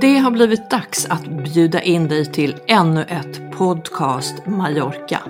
[0.00, 5.20] Det har blivit dags att bjuda in dig till ännu ett podcast Mallorca.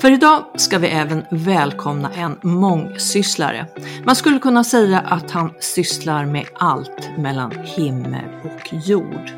[0.00, 3.66] För idag ska vi även välkomna en mångsysslare.
[4.04, 9.30] Man skulle kunna säga att han sysslar med allt mellan himmel och jord.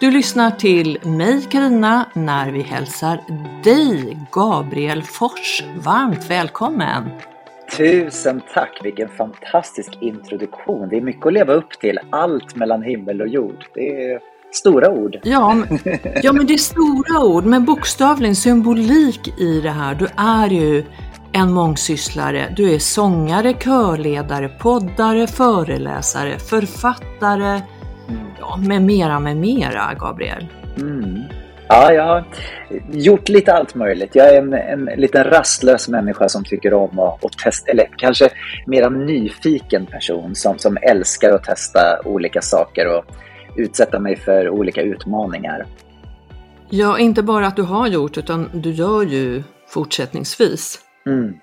[0.00, 3.20] Du lyssnar till mig Karina när vi hälsar
[3.64, 7.10] dig Gabriel Fors varmt välkommen!
[7.76, 8.80] Tusen tack!
[8.84, 10.88] Vilken fantastisk introduktion.
[10.88, 11.98] Det är mycket att leva upp till.
[12.10, 13.64] Allt mellan himmel och jord.
[13.74, 14.20] Det är
[14.52, 15.16] stora ord.
[15.22, 15.78] Ja, men,
[16.22, 19.94] ja, men det är stora ord, men bokstavligen symbolik i det här.
[19.94, 20.84] Du är ju
[21.32, 22.52] en mångsysslare.
[22.56, 27.60] Du är sångare, körledare, poddare, föreläsare, författare,
[28.08, 28.26] mm.
[28.40, 30.48] ja, med mera, med mera, Gabriel.
[30.76, 31.22] Mm.
[31.68, 32.24] Ja, jag har
[32.92, 34.10] gjort lite allt möjligt.
[34.14, 38.28] Jag är en, en liten rastlös människa som tycker om att, att testa, eller kanske
[38.66, 43.04] mer nyfiken person som, som älskar att testa olika saker och
[43.56, 45.66] utsätta mig för olika utmaningar.
[46.70, 50.78] Ja, inte bara att du har gjort utan du gör ju fortsättningsvis.
[51.06, 51.34] Mm.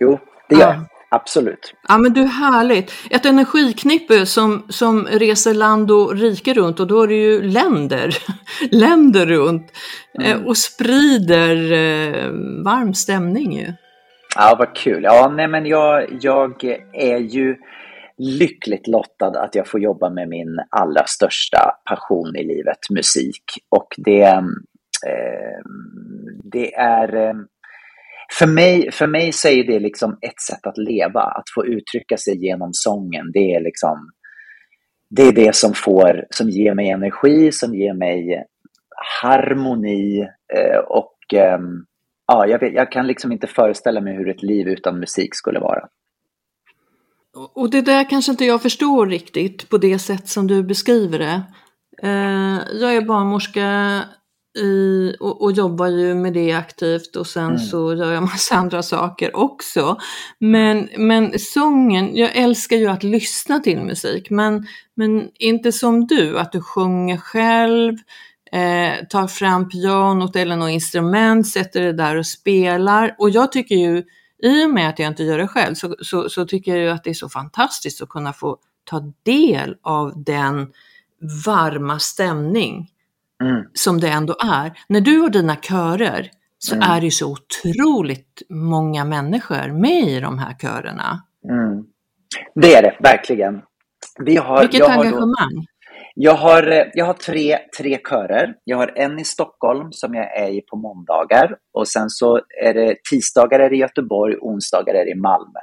[0.00, 0.18] Jo,
[0.48, 0.93] det gör jag.
[1.14, 1.74] Absolut.
[1.88, 2.92] Ja men du, härligt.
[3.10, 8.16] Ett energiknippe som, som reser land och rike runt och då är det ju länder,
[8.70, 9.72] länder runt
[10.18, 10.30] mm.
[10.30, 12.28] Eh, och sprider eh,
[12.64, 13.72] varm stämning ju.
[14.36, 15.02] Ja, vad kul.
[15.02, 17.56] Ja, nej men jag, jag är ju
[18.18, 23.44] lyckligt lottad att jag får jobba med min allra största passion i livet, musik.
[23.68, 24.22] Och det,
[25.06, 25.60] eh,
[26.44, 27.34] det är eh,
[28.38, 32.16] för mig, för mig så är det liksom ett sätt att leva, att få uttrycka
[32.16, 33.30] sig genom sången.
[33.32, 34.10] Det är liksom
[35.16, 38.42] det är det som får, som ger mig energi, som ger mig eh,
[39.22, 40.20] harmoni
[40.54, 41.58] eh, och eh,
[42.26, 45.60] ja, jag, vet, jag kan liksom inte föreställa mig hur ett liv utan musik skulle
[45.60, 45.88] vara.
[47.54, 51.42] Och det där kanske inte jag förstår riktigt på det sätt som du beskriver det.
[52.02, 54.00] Eh, jag är barnmorska
[54.56, 57.58] i, och, och, jobbar ju med det aktivt och sen mm.
[57.58, 59.98] så gör jag massa andra saker också.
[60.38, 66.38] Men, men sången, jag älskar ju att lyssna till musik men, men inte som du,
[66.38, 67.96] att du sjunger själv,
[68.52, 73.14] eh, tar fram pianot eller något instrument, sätter det där och spelar.
[73.18, 74.02] Och jag tycker ju,
[74.42, 76.90] i och med att jag inte gör det själv, så, så, så tycker jag ju
[76.90, 80.72] att det är så fantastiskt att kunna få ta del av den
[81.46, 82.90] varma stämning
[83.42, 83.64] mm.
[83.74, 84.72] som det ändå är.
[84.88, 86.90] När du har dina körer så mm.
[86.90, 91.22] är det ju så otroligt många människor med i de här körerna.
[91.50, 91.84] Mm.
[92.54, 93.62] Det är det, verkligen.
[94.18, 95.34] Vi har, Vilket jag engagemang!
[95.38, 95.64] Har då,
[96.14, 98.54] jag har, eh, jag har tre, tre körer.
[98.64, 102.74] Jag har en i Stockholm som jag är i på måndagar och sen så är
[102.74, 105.60] det tisdagar är det i Göteborg, onsdagar är det i Malmö.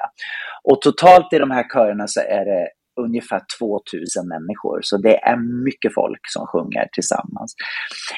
[0.64, 2.68] Och totalt i de här körerna så är det
[3.00, 4.80] ungefär 2000 människor.
[4.82, 7.56] Så det är mycket folk som sjunger tillsammans.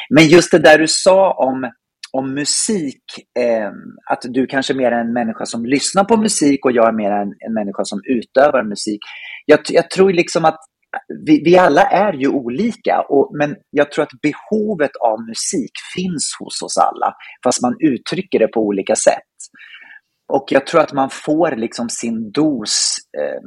[0.10, 1.72] Men just det där du sa om,
[2.12, 3.04] om musik,
[3.40, 3.72] eh,
[4.12, 7.12] att du kanske är mer en människa som lyssnar på musik och jag är mer
[7.12, 9.00] en, en människa som utövar musik.
[9.46, 10.60] Jag, jag tror liksom att
[11.26, 16.36] vi, vi, alla är ju olika, och, men jag tror att behovet av musik finns
[16.40, 17.14] hos oss alla,
[17.44, 19.34] fast man uttrycker det på olika sätt.
[20.34, 23.42] Och jag tror att man får liksom sin dos eh,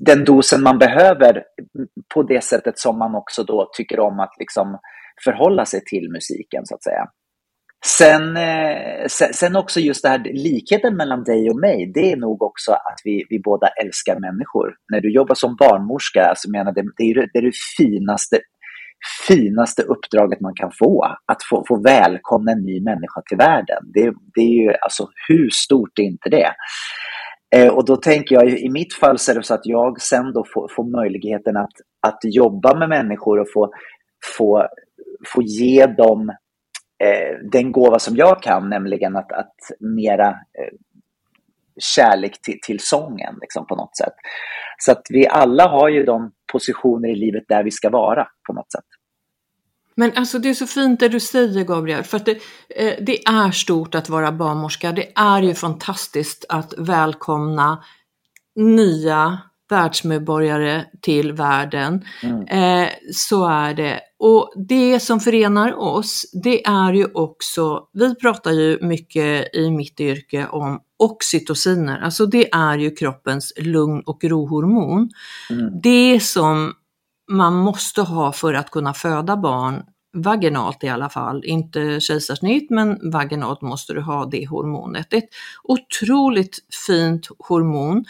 [0.00, 1.42] den dosen man behöver
[2.14, 4.78] på det sättet som man också då tycker om att liksom
[5.24, 7.06] förhålla sig till musiken så att säga.
[7.86, 12.42] Sen, eh, sen också just det här likheten mellan dig och mig, det är nog
[12.42, 14.74] också att vi, vi båda älskar människor.
[14.92, 18.40] När du jobbar som barnmorska, alltså menar det, det, är, det är det finaste,
[19.28, 21.04] finaste uppdraget man kan få.
[21.32, 23.82] Att få, få välkomna en ny människa till världen.
[23.94, 26.52] Det, det är ju, alltså hur stort är inte det?
[27.56, 30.32] Eh, och då tänker jag, i mitt fall så är det så att jag sen
[30.32, 31.72] då får, får möjligheten att,
[32.06, 33.72] att jobba med människor och få,
[34.36, 34.68] få,
[35.34, 36.28] få ge dem
[37.04, 40.74] eh, den gåva som jag kan, nämligen att, att mera eh,
[41.96, 44.14] kärlek till, till sången liksom, på något sätt.
[44.78, 48.52] Så att vi alla har ju de positioner i livet där vi ska vara på
[48.52, 48.84] något sätt.
[50.02, 52.38] Men alltså det är så fint det du säger Gabriel, för att det,
[52.76, 54.92] eh, det är stort att vara barnmorska.
[54.92, 57.84] Det är ju fantastiskt att välkomna
[58.56, 59.38] nya
[59.70, 62.04] världsmedborgare till världen.
[62.22, 62.46] Mm.
[62.46, 64.00] Eh, så är det.
[64.18, 70.00] Och det som förenar oss, det är ju också, vi pratar ju mycket i mitt
[70.00, 75.10] yrke om oxytociner, alltså det är ju kroppens lugn och rohormon.
[75.50, 75.80] Mm.
[75.82, 76.74] Det som
[77.30, 79.82] man måste ha för att kunna föda barn
[80.12, 85.12] vaginalt i alla fall, inte kejsarsnitt men vaginalt måste du ha det hormonet.
[85.12, 85.28] Ett
[85.62, 88.04] otroligt fint hormon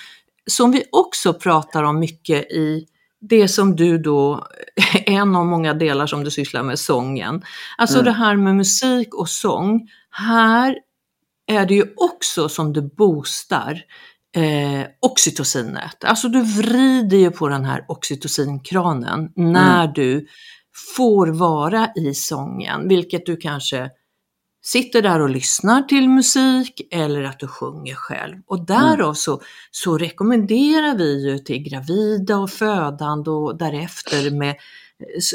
[0.47, 2.87] som vi också pratar om mycket i
[3.21, 4.47] det som du då,
[5.07, 7.43] en av många delar som du sysslar med, sången.
[7.79, 8.05] Alltså mm.
[8.05, 9.89] det här med musik och sång.
[10.11, 10.79] Här
[11.47, 13.83] är det ju också som du boostar
[14.37, 16.05] eh, oxytocinet.
[16.05, 19.93] Alltså du vrider ju på den här oxytocinkranen när mm.
[19.95, 20.27] du
[20.97, 23.91] får vara i sången, vilket du kanske
[24.65, 28.37] sitter där och lyssnar till musik eller att du sjunger själv.
[28.47, 29.15] Och därav mm.
[29.15, 29.41] så,
[29.71, 34.57] så rekommenderar vi ju till gravida och födande och därefter med,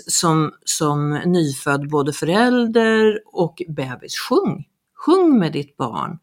[0.08, 4.66] som, som nyfödd både förälder och bebis, sjung!
[5.06, 6.20] Sjung med ditt barn.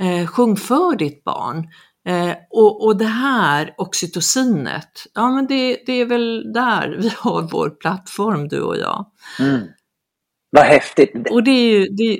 [0.00, 1.68] Eh, sjung för ditt barn.
[2.08, 7.42] Eh, och, och det här oxytocinet, ja men det, det är väl där vi har
[7.42, 9.06] vår plattform du och jag.
[9.40, 9.60] Mm.
[10.50, 11.30] Vad häftigt!
[11.30, 12.18] Och det är ju, det,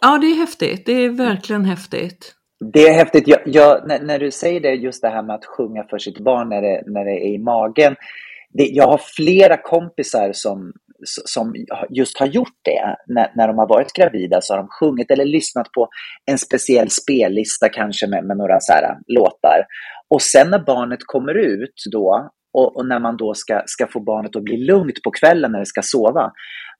[0.00, 0.86] Ja, det är häftigt.
[0.86, 2.34] Det är verkligen häftigt.
[2.72, 3.28] Det är häftigt.
[3.28, 6.18] Jag, jag, när, när, du säger det, just det här med att sjunga för sitt
[6.18, 7.96] barn när det, när det är i magen.
[8.52, 10.72] Det, jag har flera kompisar som,
[11.04, 11.54] som
[11.90, 12.96] just har gjort det.
[13.06, 15.88] När, när de har varit gravida så har de sjungit eller lyssnat på
[16.30, 19.66] en speciell spellista kanske med, med några så här, äh, låtar.
[20.08, 24.00] Och sen när barnet kommer ut då och, och, när man då ska, ska få
[24.00, 26.32] barnet att bli lugnt på kvällen när det ska sova,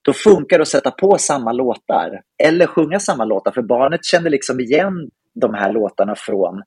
[0.02, 4.30] då funkar det att sätta på samma låtar eller sjunga samma låtar för barnet känner
[4.30, 6.62] liksom igen de här låtarna från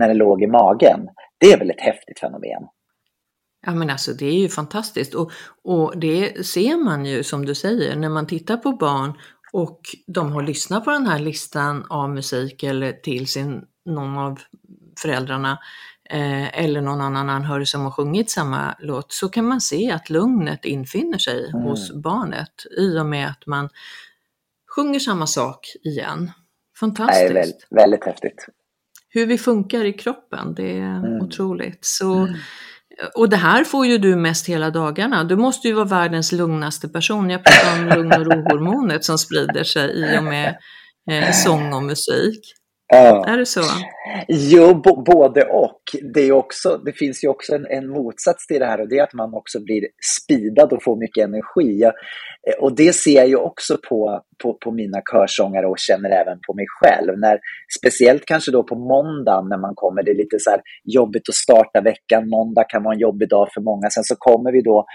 [0.00, 1.00] när det låg i magen.
[1.40, 2.62] Det är väl ett häftigt fenomen?
[3.66, 5.32] Ja men alltså det är ju fantastiskt och,
[5.64, 9.12] och det ser man ju som du säger när man tittar på barn
[9.52, 14.40] och de har lyssnat på den här listan av musik eller till sin, någon av
[15.02, 15.58] föräldrarna
[16.10, 20.10] eh, eller någon annan anhörig som har sjungit samma låt så kan man se att
[20.10, 21.62] lugnet infinner sig mm.
[21.62, 23.68] hos barnet i och med att man
[24.76, 26.30] sjunger samma sak igen.
[26.80, 27.20] Fantastiskt!
[27.20, 28.46] Det är väldigt, väldigt häftigt.
[29.08, 31.20] Hur vi funkar i kroppen, det är mm.
[31.20, 31.78] otroligt.
[31.80, 32.34] Så, mm.
[33.14, 35.24] Och det här får ju du mest hela dagarna.
[35.24, 37.30] Du måste ju vara världens lugnaste person.
[37.30, 40.56] Jag pratar om lugn och ro-hormonet som sprider sig i och med
[41.10, 42.40] eh, sång och musik.
[42.88, 43.24] Ja.
[43.26, 43.60] Är det så?
[44.28, 44.74] Jo,
[45.06, 45.82] både och.
[46.14, 48.98] Det, är också, det finns ju också en, en, motsats till det här och det
[48.98, 49.82] är att man också blir
[50.18, 51.82] speedad och får mycket energi.
[51.84, 56.38] Eh, och det ser jag ju också på, på, på mina körsångare och känner även
[56.46, 57.18] på mig själv.
[57.18, 57.38] När,
[57.78, 61.80] speciellt kanske då på måndagen när man kommer, det är lite så jobbigt att starta
[61.80, 62.28] veckan.
[62.28, 63.90] Måndag kan vara en jobbig dag för många.
[63.90, 64.86] Sen så kommer vi då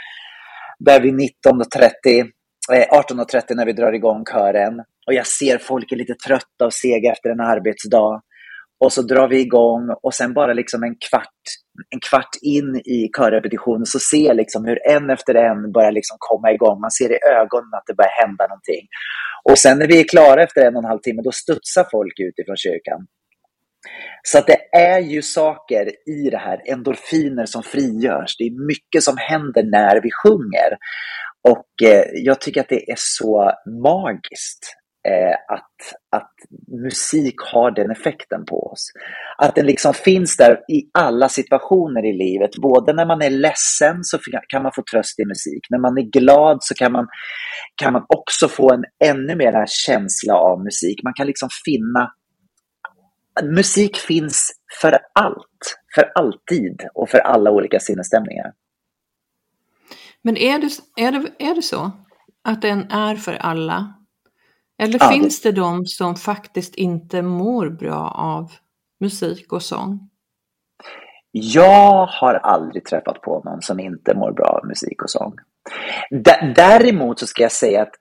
[0.79, 2.29] där vid 19.30
[2.71, 6.73] Eh, 18.30 när vi drar igång kören och jag ser folk är lite trötta och
[6.73, 8.21] sega efter en arbetsdag.
[8.79, 11.43] Och så drar vi igång och sen bara liksom en kvart,
[11.89, 16.17] en kvart in i körrepetitionen så ser jag liksom hur en efter en börjar liksom
[16.19, 16.79] komma igång.
[16.81, 18.87] Man ser i ögonen att det börjar hända någonting.
[19.49, 22.19] Och sen när vi är klara efter en och en halv timme, då studsar folk
[22.19, 23.07] ut ifrån kyrkan.
[24.23, 28.37] Så att det är ju saker i det här, endorfiner som frigörs.
[28.37, 30.69] Det är mycket som händer när vi sjunger.
[31.49, 33.51] Och eh, jag tycker att det är så
[33.83, 34.75] magiskt
[35.07, 35.75] eh, att,
[36.15, 36.31] att
[36.83, 38.91] musik har den effekten på oss.
[39.37, 42.51] Att den liksom finns där i alla situationer i livet.
[42.61, 45.67] Både när man är ledsen så kan man få tröst i musik.
[45.69, 47.07] När man är glad så kan man,
[47.75, 51.03] kan man också få en ännu mer känsla av musik.
[51.03, 52.11] Man kan liksom finna
[53.41, 58.51] Musik finns för allt, för alltid och för alla olika sinnesstämningar.
[60.23, 61.91] Men är det, är, det, är det så?
[62.43, 63.93] Att den är för alla?
[64.81, 65.51] Eller ja, finns det...
[65.51, 68.51] det de som faktiskt inte mår bra av
[68.99, 70.09] musik och sång?
[71.31, 75.33] Jag har aldrig träffat på någon som inte mår bra av musik och sång.
[76.11, 77.93] D däremot så ska jag säga att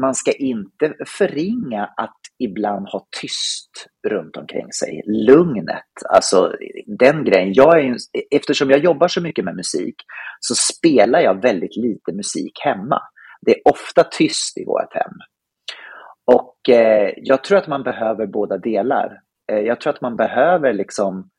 [0.00, 5.02] man ska inte förringa att ibland ha tyst runt omkring sig.
[5.06, 6.52] Lugnet, alltså
[6.86, 7.52] den grejen.
[7.52, 7.96] Jag är,
[8.30, 9.94] eftersom jag jobbar så mycket med musik
[10.40, 13.00] så spelar jag väldigt lite musik hemma.
[13.46, 15.14] Det är ofta tyst i vårt hem.
[16.32, 19.20] Och eh, jag tror att man behöver båda delar.
[19.52, 21.30] Eh, jag tror att man behöver liksom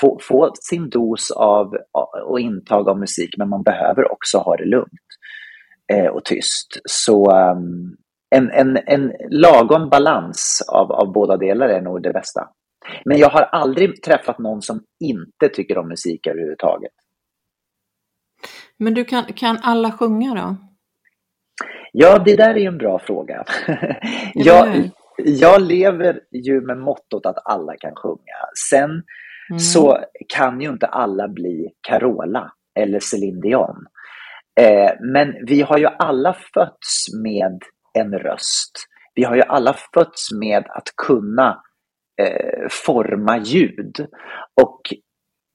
[0.00, 1.76] få, få, sin dos av
[2.24, 5.08] och intag av musik, men man behöver också ha det lugnt
[5.92, 6.80] eh, och tyst.
[6.84, 7.96] Så um,
[8.30, 12.48] en, en, en lagom balans av, av båda delar är nog det bästa.
[13.04, 16.92] Men jag har aldrig träffat någon som inte tycker om musik överhuvudtaget.
[18.78, 20.56] Men du kan, kan alla sjunga då?
[21.92, 23.44] Ja, det där är ju en bra fråga.
[24.34, 28.38] jag, jag lever ju med mottot att alla kan sjunga.
[28.70, 28.90] Sen
[29.50, 29.58] mm.
[29.58, 33.86] så kan ju inte alla bli Carola eller Céline Dion.
[34.60, 37.62] Eh, men vi har ju alla fötts med
[37.98, 38.72] en röst.
[39.14, 41.62] Vi har ju alla fötts med att kunna
[42.22, 44.06] eh, forma ljud.
[44.62, 44.80] Och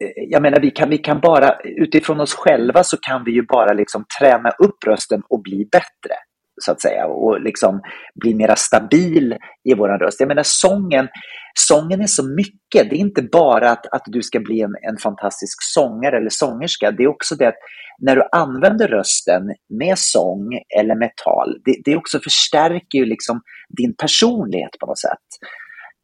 [0.03, 3.41] eh, jag menar, vi kan, vi kan bara, utifrån oss själva så kan vi ju
[3.41, 6.15] bara liksom träna upp rösten och bli bättre
[6.61, 7.81] så att säga och liksom
[8.15, 10.19] bli mera stabil i vår röst.
[10.19, 11.07] Jag menar sången,
[11.53, 12.89] sången är så mycket.
[12.89, 16.91] Det är inte bara att, att du ska bli en, en fantastisk sångare eller sångerska.
[16.91, 17.57] Det är också det att
[17.99, 19.41] när du använder rösten
[19.79, 23.41] med sång eller med tal, det, det också förstärker ju liksom
[23.77, 25.27] din personlighet på något sätt.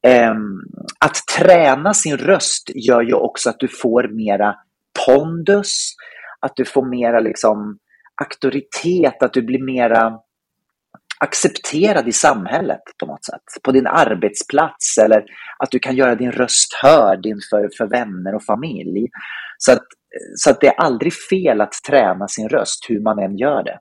[0.07, 0.61] Um,
[0.99, 4.55] att träna sin röst gör ju också att du får mera
[5.05, 5.95] pondus,
[6.39, 7.77] att du får mera liksom
[8.21, 10.19] auktoritet, att du blir mera
[11.19, 13.63] accepterad i samhället på något sätt.
[13.63, 15.25] På din arbetsplats eller
[15.59, 19.07] att du kan göra din röst hörd inför för vänner och familj.
[19.57, 19.83] Så att,
[20.35, 23.79] så att det är aldrig fel att träna sin röst hur man än gör det.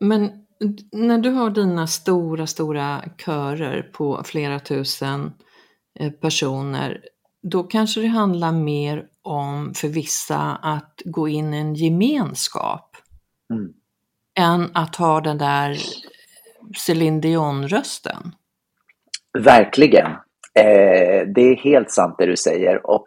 [0.00, 0.30] Men
[0.92, 5.32] när du har dina stora, stora körer på flera tusen
[6.00, 7.04] eh, personer,
[7.42, 12.96] då kanske det handlar mer om för vissa att gå in i en gemenskap.
[13.52, 13.74] Mm
[14.40, 15.76] än att ha den där
[16.76, 18.32] Céline Dion-rösten.
[19.38, 20.06] Verkligen.
[20.58, 22.86] Eh, det är helt sant det du säger.
[22.86, 23.06] Och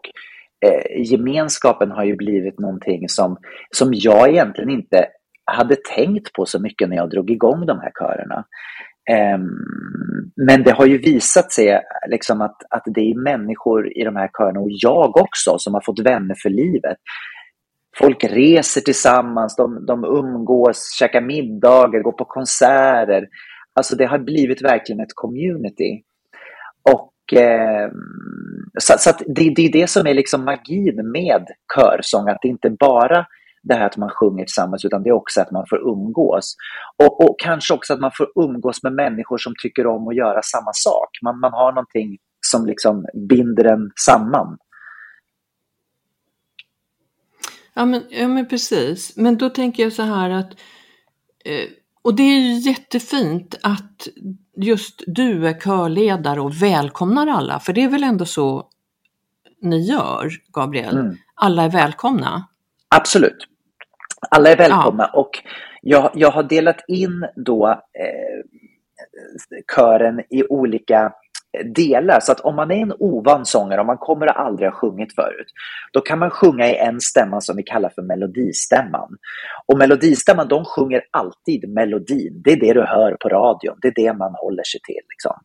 [0.65, 3.38] eh, gemenskapen har ju blivit någonting som,
[3.72, 5.05] som jag egentligen inte
[5.46, 8.46] hade tänkt på så mycket när jag drog igång de här körerna.
[9.10, 9.39] Eh,
[10.48, 14.29] men det har ju visat sig liksom att, att det är människor i de här
[14.38, 16.98] körerna, och jag också, som har fått vänner för livet.
[18.00, 23.27] Folk reser tillsammans, de, de umgås, käkar middagar, går på konserter.
[23.74, 26.04] Alltså det har blivit verkligen ett community.
[26.94, 27.89] Och eh,
[28.80, 32.70] så, så det, det, är det som är liksom magin med körsång, att det inte
[32.70, 33.25] bara
[33.63, 36.56] det här att man sjunger tillsammans, utan det är också att man får umgås.
[37.04, 40.42] Och, och kanske också att man får umgås med människor som tycker om att göra
[40.42, 41.10] samma sak.
[41.24, 42.18] Man, man har någonting
[42.51, 44.58] som liksom binder en samman.
[47.77, 50.51] Ja men, ja men precis, men då tänker jag så här att
[51.46, 51.69] eh,
[52.01, 54.07] och det är ju jättefint att
[54.55, 58.67] just du är körledare och välkomnar alla, för det är väl ändå så
[59.62, 60.98] ni gör, Gabriel?
[60.98, 61.15] Mm.
[61.36, 62.48] Alla är välkomna?
[62.96, 63.48] Absolut.
[64.31, 65.19] Alla är välkomna ja.
[65.19, 65.31] och
[65.81, 68.43] jag, jag har delat in då eh,
[69.75, 71.13] kören i olika
[71.64, 72.20] delar.
[72.20, 75.16] Så att om man är en ovan sångare, om man kommer att aldrig ha sjungit
[75.16, 75.48] förut,
[75.94, 79.10] då kan man sjunga i en stämma som vi kallar för melodistämman.
[79.68, 82.42] Och melodistämman, de sjunger alltid melodin.
[82.44, 85.04] Det är det du hör på radion, det är det man håller sig till.
[85.10, 85.36] Liksom.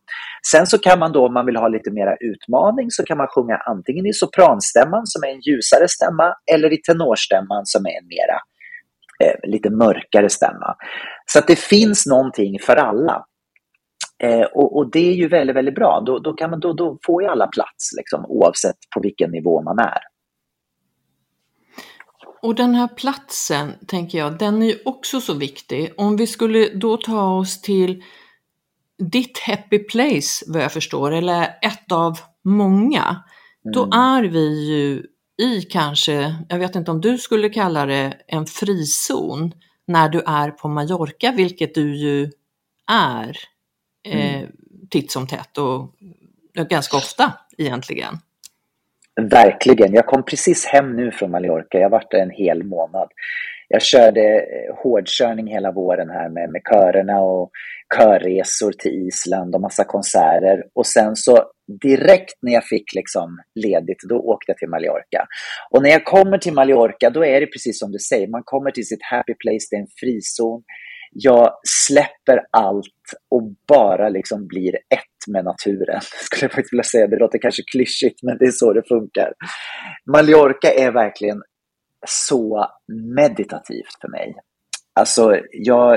[0.51, 3.27] Sen så kan man då, om man vill ha lite mera utmaning, så kan man
[3.27, 8.07] sjunga antingen i sopranstämman som är en ljusare stämma, eller i tenorstämman som är en
[8.07, 8.39] mera
[9.23, 10.75] eh, lite mörkare stämma.
[11.25, 13.25] Så att det finns någonting för alla.
[14.23, 16.03] Eh, och, och, det är ju väldigt, väldigt bra.
[16.05, 19.61] Då, då, kan man, då, då får ju alla plats liksom, oavsett på vilken nivå
[19.61, 19.99] man är.
[22.41, 25.93] Och den här platsen, tänker jag, den är ju också så viktig.
[25.97, 28.03] Om vi skulle då ta oss till
[29.11, 33.73] ditt happy place, vad jag förstår, eller ett av många, mm.
[33.73, 35.05] då är vi ju
[35.47, 39.53] i kanske, jag vet inte om du skulle kalla det en frizon,
[39.87, 42.31] när du är på Mallorca, vilket du ju
[42.91, 43.37] är
[44.03, 44.51] eh, mm.
[44.89, 45.89] titt som tätt och
[46.69, 48.17] ganska ofta egentligen.
[49.21, 49.93] Verkligen.
[49.93, 51.77] Jag kom precis hem nu från Mallorca.
[51.77, 53.09] Jag varit där en hel månad.
[53.67, 57.51] Jag körde eh, hårdkörning hela våren här med, med körerna och
[57.97, 60.63] körresor till Island och massa konserter.
[60.75, 61.43] Och sen så
[61.81, 65.27] direkt när jag fick liksom ledigt, då åkte jag till Mallorca.
[65.69, 68.71] Och när jag kommer till Mallorca, då är det precis som du säger, man kommer
[68.71, 70.63] till sitt happy place, det är en frizon
[71.13, 71.53] jag
[71.87, 72.85] släpper allt
[73.31, 76.01] och bara liksom blir ett med naturen.
[76.01, 77.07] Skulle jag faktiskt vilja säga.
[77.07, 79.33] Det låter kanske klyschigt, men det är så det funkar.
[80.11, 81.41] Mallorca är verkligen
[82.07, 82.67] så
[83.15, 84.35] meditativt för mig.
[84.99, 85.93] Alltså, jag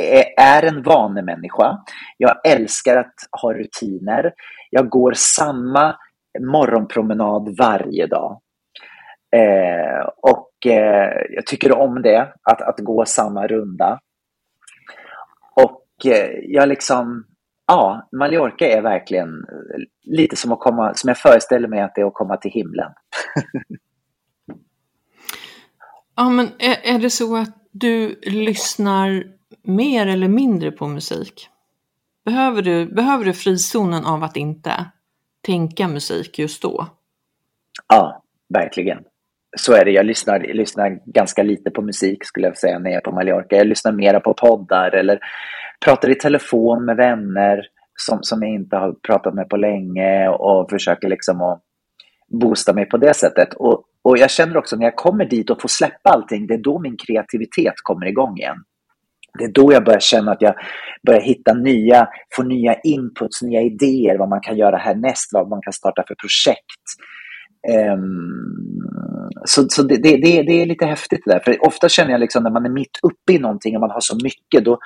[0.00, 1.78] eh, är en vanemänniska.
[2.16, 4.32] Jag älskar att ha rutiner.
[4.70, 5.96] Jag går samma
[6.52, 8.40] morgonpromenad varje dag.
[9.36, 13.98] Eh, och eh, jag tycker om det, att, att gå samma runda.
[15.64, 17.26] Och eh, jag liksom,
[17.66, 19.28] ja, Mallorca är verkligen
[20.02, 22.92] lite som att komma, som jag föreställer mig att det är att komma till himlen.
[26.16, 29.24] ja, men är, är det så att du lyssnar
[29.62, 31.48] mer eller mindre på musik?
[32.24, 34.90] Behöver du, behöver du frizonen av att inte
[35.42, 36.86] tänka musik just då?
[37.88, 39.04] Ja, verkligen.
[39.56, 39.90] Så är det.
[39.90, 43.12] Jag lyssnar, jag lyssnar ganska lite på musik skulle jag säga när jag är på
[43.12, 43.56] Mallorca.
[43.56, 45.18] Jag lyssnar mera på poddar eller
[45.84, 47.66] pratar i telefon med vänner
[48.06, 51.62] som, som jag inte har pratat med på länge och försöker liksom att
[52.40, 53.54] boosta mig på det sättet.
[53.54, 56.62] Och, och jag känner också när jag kommer dit och får släppa allting, det är
[56.62, 58.56] då min kreativitet kommer igång igen.
[59.38, 60.54] Det är då jag börjar känna att jag
[61.06, 65.62] börjar hitta nya, få nya inputs, nya idéer, vad man kan göra härnäst, vad man
[65.62, 66.84] kan starta för projekt.
[67.92, 68.99] Um,
[69.44, 72.42] så så det, det, det, är lite häftigt det där, för ofta känner jag liksom
[72.42, 74.78] när man är mitt uppe i någonting och man har så mycket, då,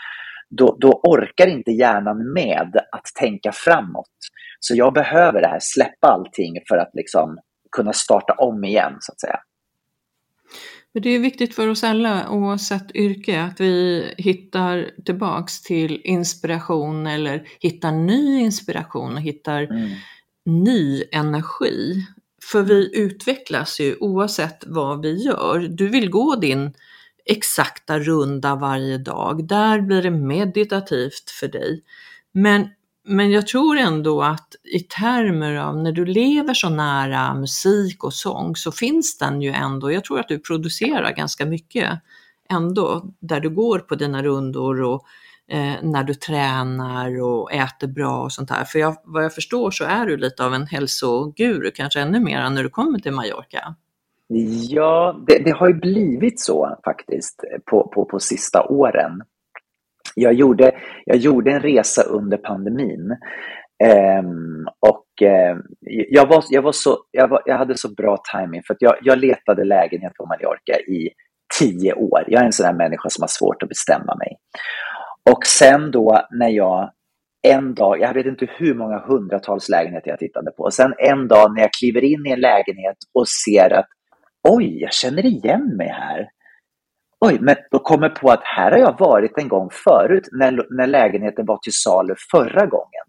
[0.50, 4.10] då, då orkar inte hjärnan med att tänka framåt.
[4.60, 7.38] Så jag behöver det här, släppa allting för att liksom
[7.76, 9.38] kunna starta om igen, så att säga.
[10.94, 17.06] Men det är viktigt för oss alla, oavsett yrke, att vi hittar tillbaks till inspiration
[17.06, 19.90] eller hittar ny inspiration och hittar mm.
[20.44, 22.06] ny energi.
[22.52, 25.58] För vi utvecklas ju oavsett vad vi gör.
[25.58, 26.72] Du vill gå din
[27.24, 29.48] exakta runda varje dag.
[29.48, 31.82] Där blir det meditativt för dig.
[32.32, 32.68] Men
[33.06, 38.14] men jag tror ändå att i termer av när du lever så nära musik och
[38.14, 42.00] sång så finns den ju ändå, jag tror att du producerar ganska mycket
[42.50, 45.06] ändå, där du går på dina rundor och
[45.50, 48.64] eh, när du tränar och äter bra och sånt där.
[48.64, 52.50] För jag, vad jag förstår så är du lite av en hälsoguru, kanske ännu mer
[52.50, 53.74] när du kommer till Mallorca.
[54.68, 59.22] Ja, det, det har ju blivit så faktiskt på, på, på sista åren
[60.14, 60.72] jag gjorde,
[61.04, 63.16] jag gjorde en resa under pandemin.
[64.18, 65.60] Um, och uh,
[66.10, 68.96] jag, var, jag, var så, jag, var, jag hade så bra timing för att jag,
[69.02, 71.10] jag letade lägenhet på Mallorca i
[71.58, 72.24] tio år.
[72.26, 74.36] Jag är en sån här människa som har svårt att bestämma mig.
[75.30, 76.90] Och sen då när jag
[77.42, 81.28] en dag, jag vet inte hur många hundratals lägenheter jag tittade på, och sen en
[81.28, 83.86] dag när jag kliver in i en lägenhet och ser att
[84.48, 86.28] oj, jag känner igen mig här
[87.24, 90.86] oj, men då kommer på att här har jag varit en gång förut när, när
[90.86, 93.04] lägenheten var till salu förra gången.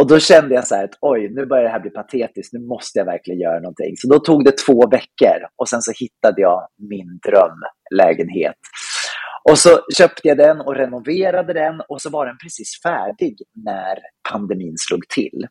[0.00, 2.60] Och då kände jag så här att oj, nu börjar det här bli patetiskt, nu
[2.60, 3.96] måste jag verkligen göra någonting.
[3.96, 8.56] Så då tog det två veckor och sen så hittade jag min drömlägenhet.
[9.50, 13.98] Och så köpte jag den och renoverade den och så var den precis färdig när
[14.30, 15.46] pandemin slog till.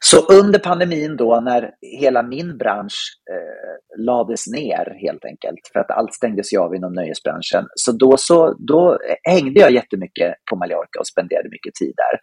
[0.00, 1.70] Så under pandemin då när
[2.00, 6.92] hela min bransch eh, lades ner helt enkelt för att allt stängdes ju av inom
[6.92, 7.66] nöjesbranschen.
[7.74, 12.20] Så då, så då hängde jag jättemycket på Mallorca och spenderade mycket tid där.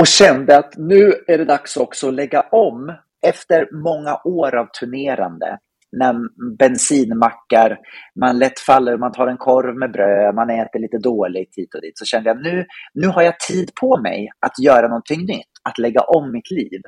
[0.00, 4.66] Och kände att nu är det dags också att lägga om efter många år av
[4.80, 5.58] turnerande
[5.92, 6.14] när
[6.58, 7.78] bensinmackar,
[8.20, 11.80] man lätt faller, man tar en korv med bröd, man äter lite dåligt hit och
[11.80, 11.98] dit.
[11.98, 15.78] Så kände jag nu, nu har jag tid på mig att göra någonting nytt, att
[15.78, 16.80] lägga om mitt liv.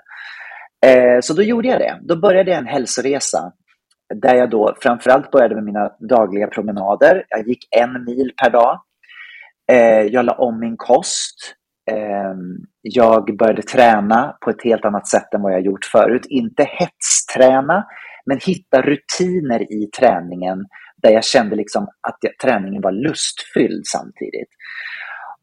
[0.87, 1.99] Eh, så då gjorde jag det.
[2.03, 3.53] Då började jag en hälsoresa
[4.15, 7.25] där jag då framförallt började med mina dagliga promenader.
[7.29, 8.81] Jag gick en mil per dag.
[9.73, 11.55] Eh, jag la om min kost.
[11.91, 12.35] Eh,
[12.83, 16.27] jag började träna på ett helt annat sätt än vad jag gjort förut.
[16.29, 17.85] Inte hetsträna,
[18.27, 20.65] men hitta rutiner i träningen
[21.03, 24.49] där jag kände liksom att jag, träningen var lustfylld samtidigt.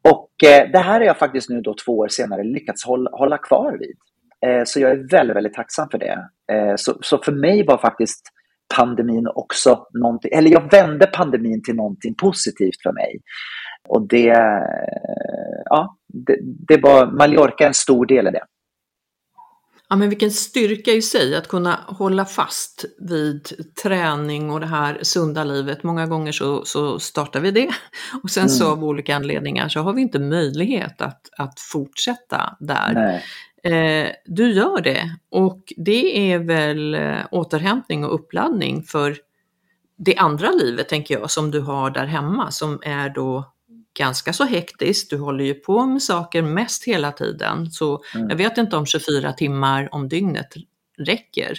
[0.01, 3.37] Och eh, det här har jag faktiskt nu då två år senare lyckats hålla, hålla
[3.37, 3.95] kvar vid.
[4.45, 6.29] Eh, så jag är väldigt, väldigt tacksam för det.
[6.51, 8.21] Eh, så, så för mig var faktiskt
[8.75, 13.19] pandemin också någonting, eller jag vände pandemin till någonting positivt för mig.
[13.87, 18.43] Och det, eh, ja, det, det var Mallorca en stor del i det.
[19.89, 23.49] Ja, men vilken styrka i sig att kunna hålla fast vid
[23.83, 25.83] träning och det här sunda livet.
[25.83, 27.69] Många gånger så, så startar vi det
[28.23, 28.49] och sen mm.
[28.49, 33.21] så av olika anledningar så har vi inte möjlighet att, att fortsätta där.
[33.63, 39.17] Eh, du gör det och det är väl eh, återhämtning och uppladdning för
[39.97, 43.53] det andra livet tänker jag som du har där hemma som är då
[43.99, 45.09] ganska så hektiskt.
[45.09, 47.71] Du håller ju på med saker mest hela tiden.
[47.71, 48.29] Så mm.
[48.29, 50.53] jag vet inte om 24 timmar om dygnet
[50.97, 51.53] räcker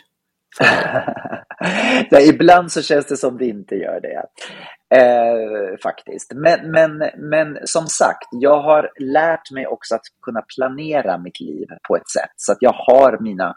[0.57, 0.67] för
[2.11, 4.23] ja, ibland så känns det som det inte gör det.
[5.01, 6.33] Eh, faktiskt.
[6.35, 11.67] Men, men, men som sagt, jag har lärt mig också att kunna planera mitt liv
[11.89, 13.55] på ett sätt så att jag har mina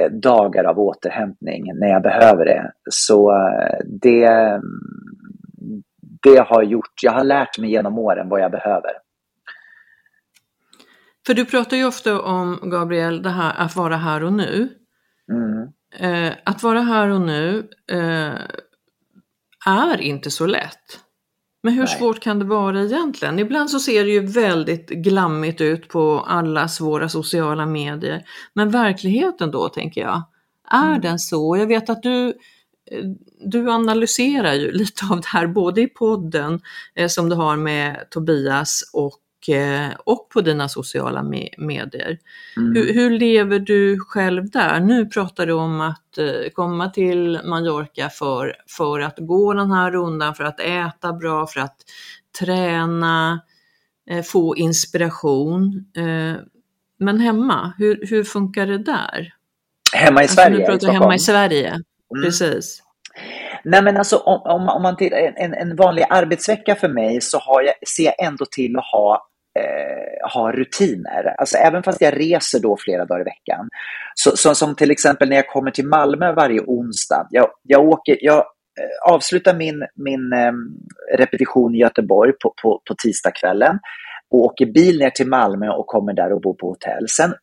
[0.00, 2.72] eh, dagar av återhämtning när jag behöver det.
[2.90, 4.60] Så eh, det,
[6.22, 8.92] det har gjort, jag har lärt mig genom åren vad jag behöver.
[11.26, 14.68] För du pratar ju ofta om, Gabriel, det här att vara här och nu.
[15.32, 15.68] Mm.
[15.98, 18.34] Eh, att vara här och nu eh,
[19.66, 21.00] är inte så lätt.
[21.62, 21.98] Men hur Nej.
[21.98, 23.38] svårt kan det vara egentligen?
[23.38, 28.22] Ibland så ser det ju väldigt glammigt ut på allas våra sociala medier.
[28.54, 30.22] Men verkligheten då, tänker jag,
[30.70, 31.00] är Mm.
[31.00, 31.56] den så?
[31.56, 32.34] Jag vet att du,
[33.44, 36.60] du analyserar ju lite av det här, både i podden
[36.94, 42.18] eh, som du har med Tobias och, eh, och på dina sociala me- medier.
[42.56, 42.74] Mm.
[42.76, 44.80] Hur, hur lever du själv där?
[44.80, 49.90] Nu pratar du om att eh, komma till Mallorca för, för att gå den här
[49.90, 51.76] rundan, för att äta bra, för att
[52.38, 53.40] träna,
[54.10, 55.84] eh, få inspiration.
[55.96, 56.40] Eh,
[56.98, 59.34] men hemma, hur, hur funkar det där?
[59.94, 60.58] Hemma i Alltså, Sverige?
[60.58, 61.80] nu pratar hemma i Sverige,
[62.16, 62.24] Mm.
[62.24, 62.82] precis.
[63.64, 67.38] Nej men alltså om, om, om man tittar, en, en vanlig arbetsvecka för mig så
[67.38, 69.26] har jag, ser jag ändå till att ha,
[69.58, 71.34] eh, ha rutiner.
[71.38, 73.68] Alltså även fast jag reser då flera dagar i veckan.
[74.14, 77.26] Så, så, som till exempel när jag kommer till Malmö varje onsdag.
[77.30, 80.52] Jag, jag, åker, jag eh, avslutar min, min eh,
[81.18, 83.78] repetition i Göteborg på, på, på tisdagskvällen
[84.30, 87.08] och åker bil ner till Malmö och kommer där och bor på hotell.
[87.08, 87.34] Sen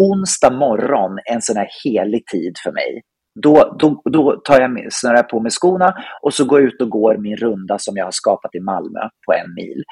[0.00, 3.02] onsdag morgon, en sån här helig tid för mig.
[3.42, 6.68] Då, då, då tar jag snurrar snörar jag på mig skorna och så går jag
[6.68, 9.82] ut och går min runda som jag har skapat i Malmö på en mil.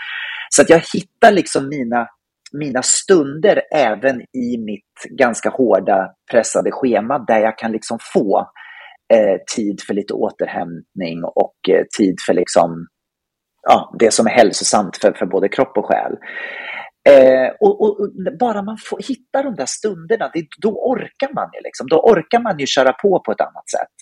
[0.49, 2.07] Så att jag hittar liksom mina,
[2.53, 8.51] mina stunder även i mitt ganska hårda pressade schema där jag kan liksom få
[9.15, 12.87] eh, tid för lite återhämtning och eh, tid för liksom,
[13.63, 16.17] ja, det som är hälsosamt för, för både kropp och själ.
[17.09, 21.51] Eh, och, och, och bara man får hitta de där stunderna, det, då orkar man
[21.55, 21.87] ju liksom.
[21.87, 23.95] Då orkar man ju köra på på ett annat sätt.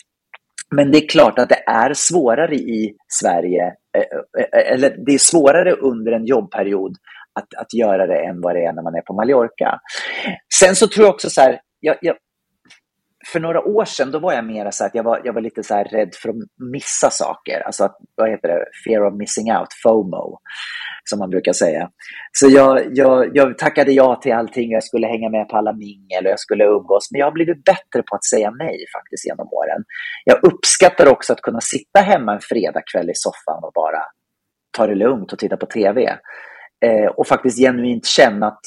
[0.75, 3.65] Men det är klart att det är svårare i Sverige,
[3.97, 4.03] eh,
[4.41, 6.97] eh, eh eller det är svårare under en jobbperiod
[7.41, 9.81] att, att göra det än vad det är när man är på Mallorca.
[10.61, 12.17] Sen så tror jag också så här, jag, jag,
[13.33, 15.63] för några år sedan då var jag mer så att jag var, jag var lite
[15.63, 16.37] så här rädd för att
[16.73, 17.61] missa saker.
[17.67, 18.65] Alltså, att, vad heter det?
[18.85, 20.39] Fear of missing out, FOMO,
[21.05, 21.91] som man brukar säga.
[22.33, 24.71] Så jag, jag, jag tackade ja till allting.
[24.71, 27.09] Jag skulle hänga med på alla mingel och jag skulle umgås.
[27.11, 29.85] Men jag har blivit bättre på att säga nej faktiskt genom åren.
[30.25, 34.03] Jag uppskattar också att kunna sitta hemma en fredagkväll i soffan och bara
[34.77, 36.17] ta det lugnt och titta på TV.
[36.85, 38.61] Eh, och faktiskt genuint känna att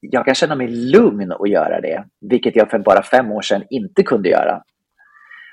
[0.00, 3.62] jag kan känna mig lugn att göra det, vilket jag för bara fem år sedan
[3.70, 4.62] inte kunde göra.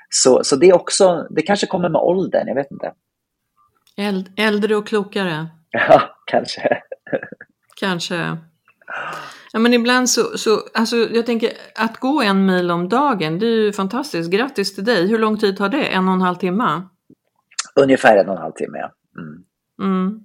[0.08, 2.92] Så, så det är också, det kanske kommer med åldern, jag vet inte.
[3.96, 6.82] Äld, äldre och klokare, Ja, kanske.
[7.80, 8.36] kanske.
[9.52, 13.46] Ja, men ibland så, så, alltså jag tänker att gå en mil om dagen, det
[13.46, 14.30] är ju fantastiskt.
[14.30, 15.08] Grattis till dig.
[15.08, 15.84] Hur lång tid tar det?
[15.84, 16.82] En och en halv timme?
[17.74, 18.90] Ungefär en och en halv timme, ja.
[19.20, 19.44] Mm.
[19.82, 20.24] Mm.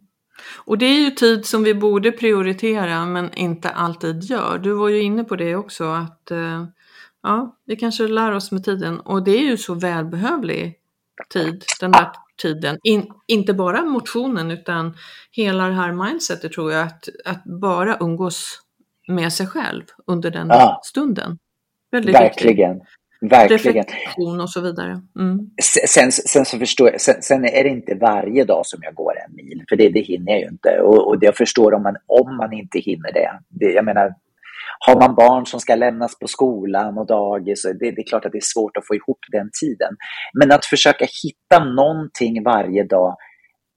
[0.65, 4.57] Och det är ju tid som vi borde prioritera men inte alltid gör.
[4.57, 6.65] Du var ju inne på det också att eh,
[7.23, 10.75] ja, vi kanske lär oss med tiden och det är ju så välbehövlig
[11.33, 12.09] tid, den där
[12.41, 12.77] tiden.
[12.83, 14.97] In, inte bara motionen utan
[15.31, 18.59] hela det här mindsetet tror jag att, att bara umgås
[19.07, 20.81] med sig själv under den Ja.
[20.83, 21.37] stunden.
[21.91, 22.45] Väldigt viktigt.
[23.29, 23.83] Verkligen.
[23.83, 25.01] Reflektion och så vidare.
[25.19, 25.39] Mm.
[25.88, 29.13] Sen, sen så förstår jag, sen, sen är det inte varje dag som jag går
[29.27, 30.79] en mil, för det, det hinner jag ju inte.
[30.81, 33.31] Och, och jag förstår om man, om man inte hinner det.
[33.49, 33.71] det.
[33.71, 34.13] Jag menar,
[34.79, 38.25] har man barn som ska lämnas på skolan och dagis, så det, det är klart
[38.25, 39.95] att det är svårt att få ihop den tiden.
[40.39, 43.15] Men att försöka hitta någonting varje dag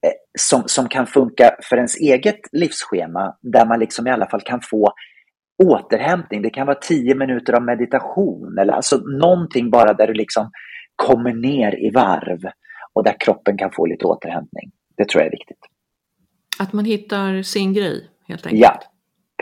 [0.07, 4.41] eh, som, som kan funka för ens eget livsschema, där man liksom i alla fall
[4.41, 4.93] kan få
[5.65, 6.43] återhämtning.
[6.43, 10.51] Det kan vara tio minuter av meditation eller alltså någonting bara där du liksom
[10.97, 12.41] kommer ner i varv
[12.93, 14.73] och där kroppen kan få lite återhämtning.
[14.97, 15.61] Det tror jag är viktigt.
[16.59, 18.63] Att man hittar sin grej helt enkelt.
[18.63, 18.81] Ja,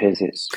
[0.00, 0.48] precis.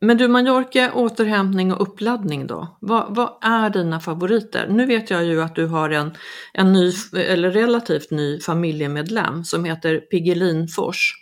[0.00, 2.78] Men du, Mallorca, återhämtning och uppladdning då?
[2.80, 4.66] Vad, vad är dina favoriter?
[4.68, 6.14] Nu vet jag ju att du har en,
[6.54, 11.12] en ny, eller relativt ny familjemedlem som heter Piggelinfors.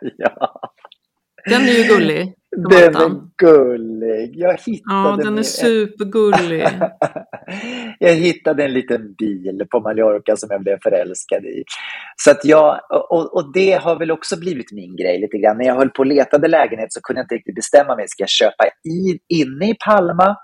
[0.16, 0.60] ja,
[1.50, 2.34] Den är ju gullig.
[2.70, 4.32] den är gullig.
[4.34, 6.66] Jag hittade Ja, den är en- supergullig.
[7.98, 11.64] jag hittade en liten bil på Mallorca som jag blev förälskad i.
[12.16, 15.58] Så att jag, och, och det har väl också blivit min grej lite grann.
[15.58, 18.04] När jag höll på och letade lägenhet så kunde jag inte riktigt bestämma mig.
[18.08, 20.36] Ska jag köpa i, inne i Palma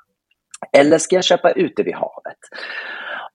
[0.77, 2.39] eller ska jag köpa ute vid havet?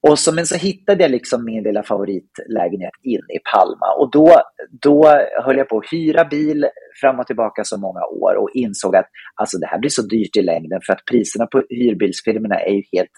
[0.08, 4.42] Och så, men så hittade jag liksom min lilla favoritlägenhet inne i Palma och då,
[4.82, 5.06] då
[5.44, 6.66] höll jag på att hyra bil
[7.00, 10.36] fram och tillbaka så många år och insåg att alltså, det här blir så dyrt
[10.36, 13.14] i längden för att priserna på hyrbilsfirmorna är ju helt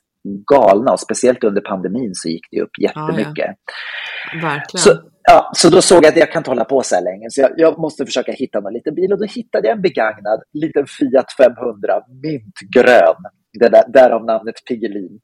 [0.53, 3.37] galna och speciellt under pandemin så gick det upp jättemycket.
[3.47, 3.55] Ja,
[4.33, 4.49] ja.
[4.49, 4.83] Verkligen.
[4.85, 4.91] Så,
[5.23, 7.41] ja, så då såg jag att jag kan inte hålla på så här länge så
[7.41, 10.87] jag, jag måste försöka hitta någon liten bil och då hittade jag en begagnad liten
[10.87, 13.21] Fiat 500 mintgrön.
[13.61, 15.21] Det där, därav namnet Piggelin.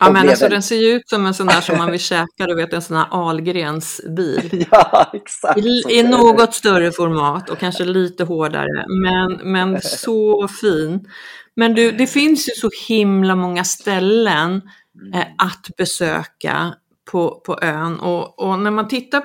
[0.00, 2.46] Ja men alltså den ser ju ut som en sån där som man vill käka,
[2.46, 4.66] du vet en sån här Ahlgrens bil.
[4.70, 5.58] ja, exakt.
[5.58, 11.08] I, I något större format och kanske lite hårdare, men, men så fin.
[11.56, 14.62] Men du, det finns ju så himla många ställen
[15.14, 16.74] eh, att besöka
[17.12, 19.22] på, på ön och, och när man tittar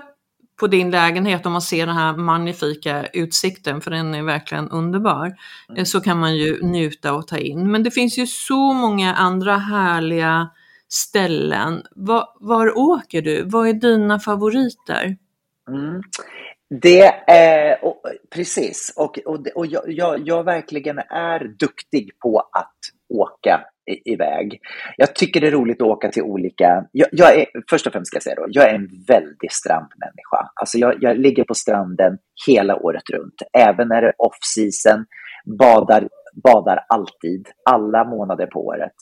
[0.60, 5.36] på din lägenhet och man ser den här magnifika utsikten, för den är verkligen underbar,
[5.70, 5.86] mm.
[5.86, 7.72] så kan man ju njuta och ta in.
[7.72, 10.50] Men det finns ju så många andra härliga
[10.96, 11.84] ställen.
[11.96, 13.44] Var, var åker du?
[13.44, 15.18] Vad är dina favoriter?
[15.70, 16.02] Mm.
[16.82, 17.78] Det är
[18.36, 22.78] precis, och, och, och jag, jag, jag, verkligen är duktig på att
[23.10, 23.62] åka
[24.06, 24.60] iväg.
[24.98, 26.86] Jag tycker det är roligt att åka till olika...
[26.92, 30.52] Jag, jag är, först och främst ska jag säga då, jag är en väldig strandmänniska.
[30.56, 35.06] Alltså jag, jag ligger på stranden hela året runt, även när det är off-season,
[35.60, 36.10] badar,
[36.44, 38.96] badar alltid, alla månader på året.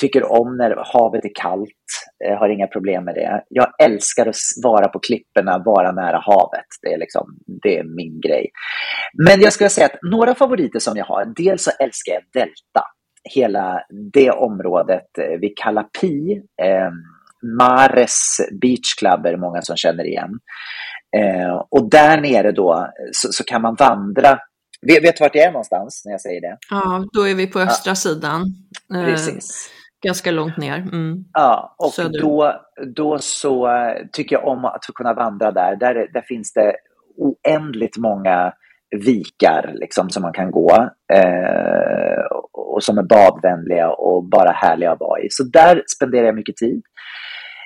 [0.00, 1.68] Tycker om när havet är kallt,
[2.24, 3.42] eh, har inga problem med det.
[3.48, 6.66] Jag älskar att vara på klipporna, vara nära havet.
[6.82, 8.50] Det är, liksom, det är min grej.
[9.26, 12.84] Men jag skulle säga att några favoriter som jag har, dels så älskar jag Delta
[13.34, 13.82] hela
[14.12, 16.90] det området eh, vid Kalapi, eh,
[17.58, 20.30] Mares Beach Club är det många som känner igen.
[21.16, 24.38] Eh, och där nere då så, så, kan man vandra.
[24.86, 26.56] Vet, vet du vart jag är någonstans när jag säger det?
[26.70, 27.94] Ja, då är vi på östra ja.
[27.94, 28.42] sidan.
[28.94, 29.70] Eh, Precis.
[30.02, 30.76] Ganska långt ner.
[30.76, 31.24] Mm.
[31.32, 32.60] Ja, och då,
[32.96, 35.76] då så eh, tycker jag om att kunna vandra där.
[35.76, 36.72] Där, där finns det
[37.16, 38.52] oändligt många
[38.90, 40.90] vikar liksom, som man kan gå.
[41.12, 45.26] Eh, och som är badvänliga och bara härliga att vara i.
[45.30, 46.82] Så där spenderar jag mycket tid.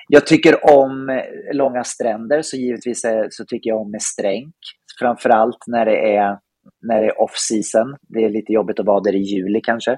[0.07, 1.21] Jag tycker om
[1.53, 4.55] långa stränder, så givetvis är, så tycker jag om med stränk.
[4.99, 6.37] Framförallt när det är,
[6.81, 7.95] när det är off-season.
[8.01, 9.97] Det är lite jobbigt att vara där i juli kanske.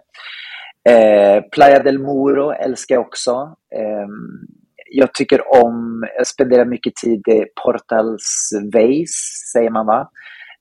[0.88, 3.56] Eh, Playa del Moro älskar jag också.
[3.76, 4.08] Eh,
[4.92, 9.12] jag tycker om, jag spenderar mycket tid i Portals Veis,
[9.54, 10.10] säger man va?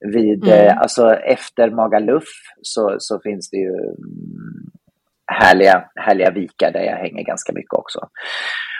[0.01, 0.67] vid, mm.
[0.67, 2.25] eh, alltså efter Magaluf
[2.63, 4.71] så, så finns det ju mm,
[5.27, 8.09] härliga, härliga vikar där jag hänger ganska mycket också.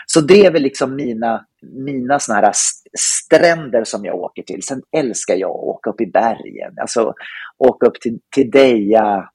[0.05, 2.51] Så det är väl liksom mina, mina såna här
[2.99, 4.63] stränder som jag åker till.
[4.63, 7.13] Sen älskar jag att åka upp i bergen, alltså
[7.57, 9.29] åka upp till, till Deja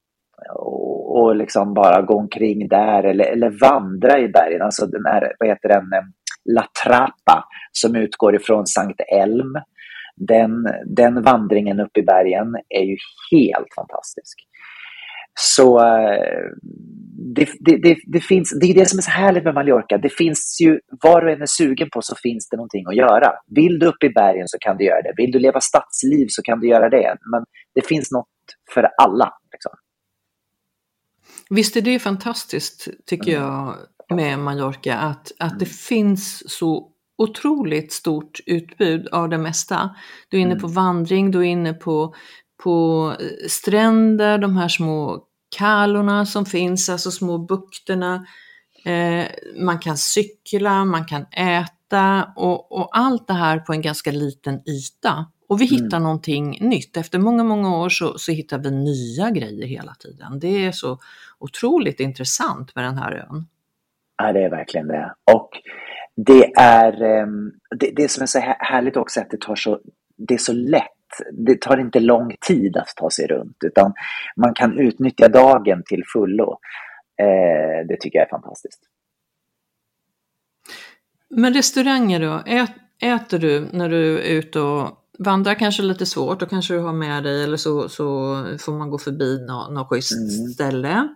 [1.20, 4.62] och, liksom bara gå omkring där eller, eller vandra i bergen.
[4.62, 6.04] Alltså den här, vad heter den, eh,
[6.54, 9.54] La Trappa som utgår ifrån Sankt Elm
[10.16, 10.52] den,
[10.96, 12.96] den vandringen upp i bergen är ju
[13.30, 14.38] helt fantastisk.
[15.40, 16.44] Så eh,
[17.34, 19.98] det, det, det, det, finns, det är det som är så härligt med Mallorca.
[19.98, 23.32] Det finns ju, vad du än är sugen på så finns det någonting att göra.
[23.46, 25.12] Vill du upp i bergen så kan du göra det.
[25.16, 27.16] Vill du leva stadsliv så kan du göra det.
[27.32, 27.44] Men
[27.74, 28.28] det finns något
[28.74, 29.30] för alla.
[29.52, 29.72] Liksom.
[31.54, 33.42] Visst är det fantastiskt, tycker mm.
[33.42, 33.76] jag,
[34.16, 36.88] med Mallorca, att, att det finns så
[37.18, 39.90] otroligt stort utbud av det mesta.
[40.28, 40.74] Du är inne på mm.
[40.74, 42.14] vandring, du är inne på,
[42.62, 45.24] på eh, stränder, de här små
[45.56, 48.26] kalorna som finns, alltså små bukterna.
[48.84, 54.10] Eh, man kan cykla, man kan äta och, och, allt det här på en ganska
[54.10, 55.26] liten yta.
[55.52, 56.02] Och vi hittar mm.
[56.02, 56.96] någonting nytt.
[56.96, 60.38] Efter många, många år så, så hittar vi nya grejer hela tiden.
[60.38, 60.98] Det är så
[61.38, 63.46] otroligt intressant med den här ön.
[64.16, 65.14] Ja, det är verkligen det.
[65.32, 65.50] Och
[66.16, 69.80] det är ehm, det, det som är så härligt också att det tar så,
[70.16, 70.88] det är så lätt.
[71.32, 73.92] Det tar inte lång tid att ta sig runt utan
[74.36, 76.58] man kan utnyttja dagen till fullo.
[77.20, 78.80] Eh, det tycker jag är fantastiskt.
[81.30, 82.42] Men restauranger då?
[82.46, 86.80] Ät, äter du när du är ute och vandrar kanske lite svårt, då kanske du
[86.80, 88.04] har med dig eller så, så
[88.58, 90.48] får man gå förbi något, något schysst mm.
[90.48, 91.08] ställe.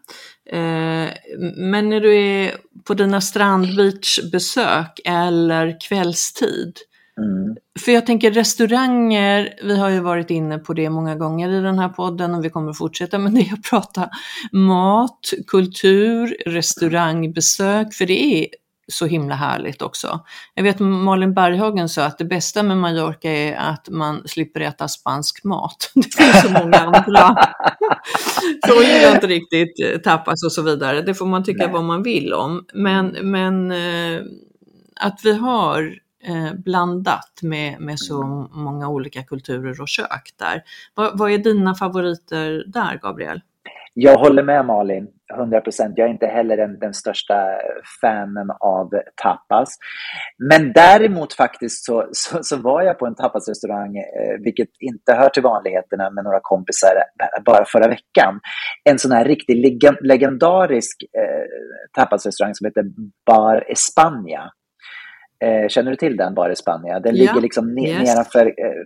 [0.50, 1.10] Eh,
[1.56, 6.76] men när du är på dina strandbeachbesök eller kvällstid,
[7.20, 7.56] mm.
[7.80, 11.78] för jag tänker restauranger, vi har ju varit inne på det många gånger i den
[11.78, 14.08] här podden och vi kommer fortsätta med det, att prata
[14.52, 18.46] mat, kultur, restaurangbesök, för det är
[18.88, 20.20] så himla härligt också.
[20.54, 24.88] Jag vet Malin Berghagen sa att det bästa med Mallorca är att man slipper äta
[24.88, 25.90] spansk mat.
[25.94, 27.36] Det finns så många andra.
[28.66, 31.02] så gillar inte riktigt eh, tapas och så vidare.
[31.02, 31.72] Det får man tycka Nej.
[31.72, 32.64] vad man vill om.
[32.74, 34.22] Men, men eh,
[35.00, 35.82] att vi har
[36.26, 38.22] eh, blandat med, med så
[38.52, 40.62] många olika kulturer och kök där.
[40.94, 43.40] Vad, vad är dina favoriter där, Gabriel?
[43.94, 45.92] Jag håller med Malin, 100 procent.
[45.96, 47.34] Jag är inte heller den, den, största
[48.00, 48.90] fanen av
[49.22, 49.68] tapas.
[50.38, 55.28] Men däremot faktiskt så, så, så var jag på en tapasrestaurang, eh, vilket inte hör
[55.28, 56.90] till vanligheterna, med några kompisar
[57.44, 58.40] bara förra veckan.
[58.84, 61.46] En sån här riktigt leg legendarisk eh,
[61.92, 62.84] tapasrestaurang som heter
[63.26, 64.50] Bar España.
[65.44, 67.00] Eh, känner du till den, Bar España?
[67.00, 68.08] Den ja, ligger liksom ne yes.
[68.08, 68.84] nedanför eh,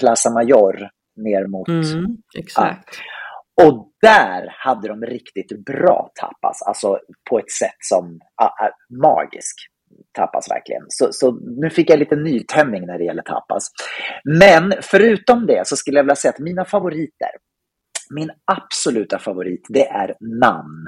[0.00, 1.68] Plaza Mayor, ner mot...
[1.68, 2.88] Mm, exakt.
[2.90, 3.02] Ja.
[3.62, 6.98] Och där hade de riktigt bra tapas, alltså
[7.30, 8.04] på ett sätt som
[8.42, 9.54] uh, magisk
[10.12, 10.82] tapas verkligen.
[10.88, 13.68] Så, så nu fick jag lite nytändning när det gäller tapas.
[14.38, 17.30] Men förutom det så skulle jag vilja säga att mina favoriter,
[18.14, 20.86] min absoluta favorit, det är NAN.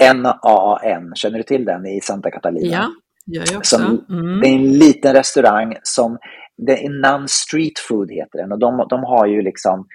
[0.00, 2.66] N-A-A-N, känner du till den i Santa Catalina?
[2.66, 2.90] Ja,
[3.34, 3.76] gör jag också.
[3.76, 4.40] Som, mm.
[4.40, 6.18] Det är en liten restaurang som,
[6.66, 9.86] det är NAN Street Food heter den och de, de har ju liksom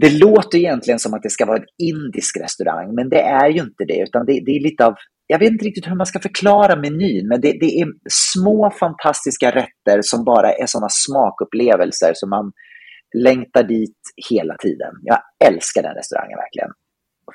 [0.00, 3.60] det låter egentligen som att det ska vara en indisk restaurang, men det är ju
[3.60, 4.94] inte det, utan det, det är lite av
[5.26, 9.50] jag vet inte riktigt hur man ska förklara menyn, men det, det är små fantastiska
[9.50, 12.52] rätter som bara är sådana smakupplevelser som man
[13.18, 13.98] längtar dit
[14.30, 14.92] hela tiden.
[15.02, 16.70] Jag älskar den restaurangen verkligen.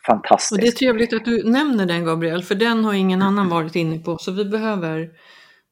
[0.08, 0.52] Fantastiskt.
[0.52, 3.76] Och det är trevligt att du nämner den Gabriel, för den har ingen annan varit
[3.76, 5.10] inne på, så vi behöver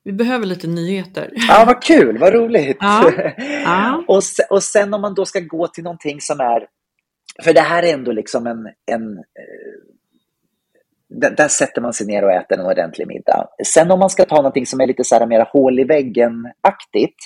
[0.04, 1.30] vi behöver lite nyheter.
[1.36, 2.78] Ja, vad kul, vad roligt.
[2.80, 3.12] Ja.
[3.66, 4.04] Ja.
[4.08, 6.68] och, sen, och sen om man då ska gå till någonting som är
[7.44, 9.94] för det här är ändå liksom en, en eh,
[11.10, 13.48] där, sätter man sig ner och äter en ordentlig middag.
[13.66, 17.18] Sen om man ska ta någonting som är lite så här mer hål i väggen-aktigt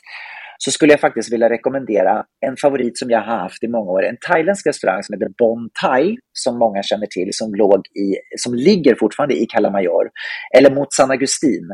[0.57, 4.05] så skulle jag faktiskt vilja rekommendera en favorit som jag har haft i många år.
[4.05, 8.53] En thailändsk restaurang som heter Bon Thai, som många känner till, som, låg i, som
[8.53, 10.09] ligger fortfarande i Kalamajor,
[10.57, 11.69] eller mot San Agustin.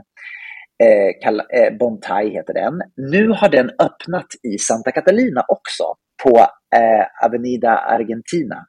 [0.83, 2.81] Eh, eh, bon Thai heter den.
[3.11, 5.83] Nu har den öppnat i Santa Catalina också
[6.23, 6.37] på
[6.75, 8.65] eh, Avenida Argentina.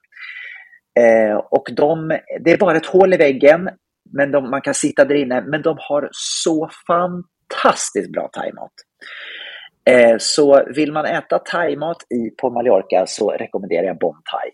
[1.00, 3.68] Eh, och de, det är bara ett hål i väggen,
[4.12, 8.72] men de, man kan sitta där inne, men de har så fantastiskt bra thaimat.
[9.90, 14.50] Eh, så vill man äta thaimat i, på Mallorca så rekommenderar jag Bon Thai.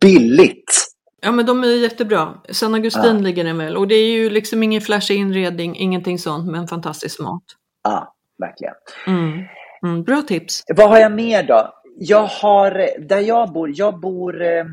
[0.00, 0.92] Billigt!
[1.24, 2.34] Ja men de är jättebra.
[2.48, 3.22] San Agustin ja.
[3.22, 7.20] ligger den väl och det är ju liksom ingen flashig inredning, ingenting sånt, men fantastisk
[7.20, 7.44] mat.
[7.84, 8.74] Ja, verkligen.
[9.06, 9.44] Mm.
[9.86, 10.62] Mm, bra tips.
[10.76, 11.74] Vad har jag mer då?
[11.98, 12.70] Jag har,
[13.08, 14.64] där jag bor, jag bor eh,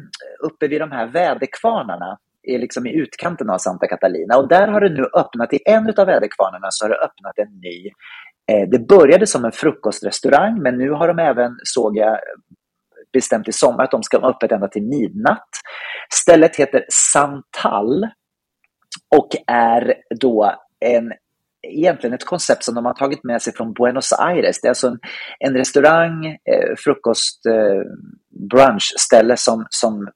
[0.43, 4.81] uppe vid de här väderkvarnarna är liksom i utkanten av Santa Catalina och där har
[4.81, 7.87] det nu öppnat, i en av väderkvarnarna så har det öppnat en ny
[8.51, 12.19] eh, det började som en frukostrestaurang men nu har de även, såg jag,
[13.13, 15.49] bestämt i sommar att de ska vara öppet ända till midnatt.
[16.13, 18.03] Stället heter Santal
[19.15, 21.13] och är då en
[21.67, 24.61] egentligen ett koncept som de har tagit med sig från Buenos Aires.
[24.61, 24.99] Det är alltså en,
[25.39, 27.81] en restaurang, eh, frukost, eh,
[28.49, 30.07] brunchställe som, som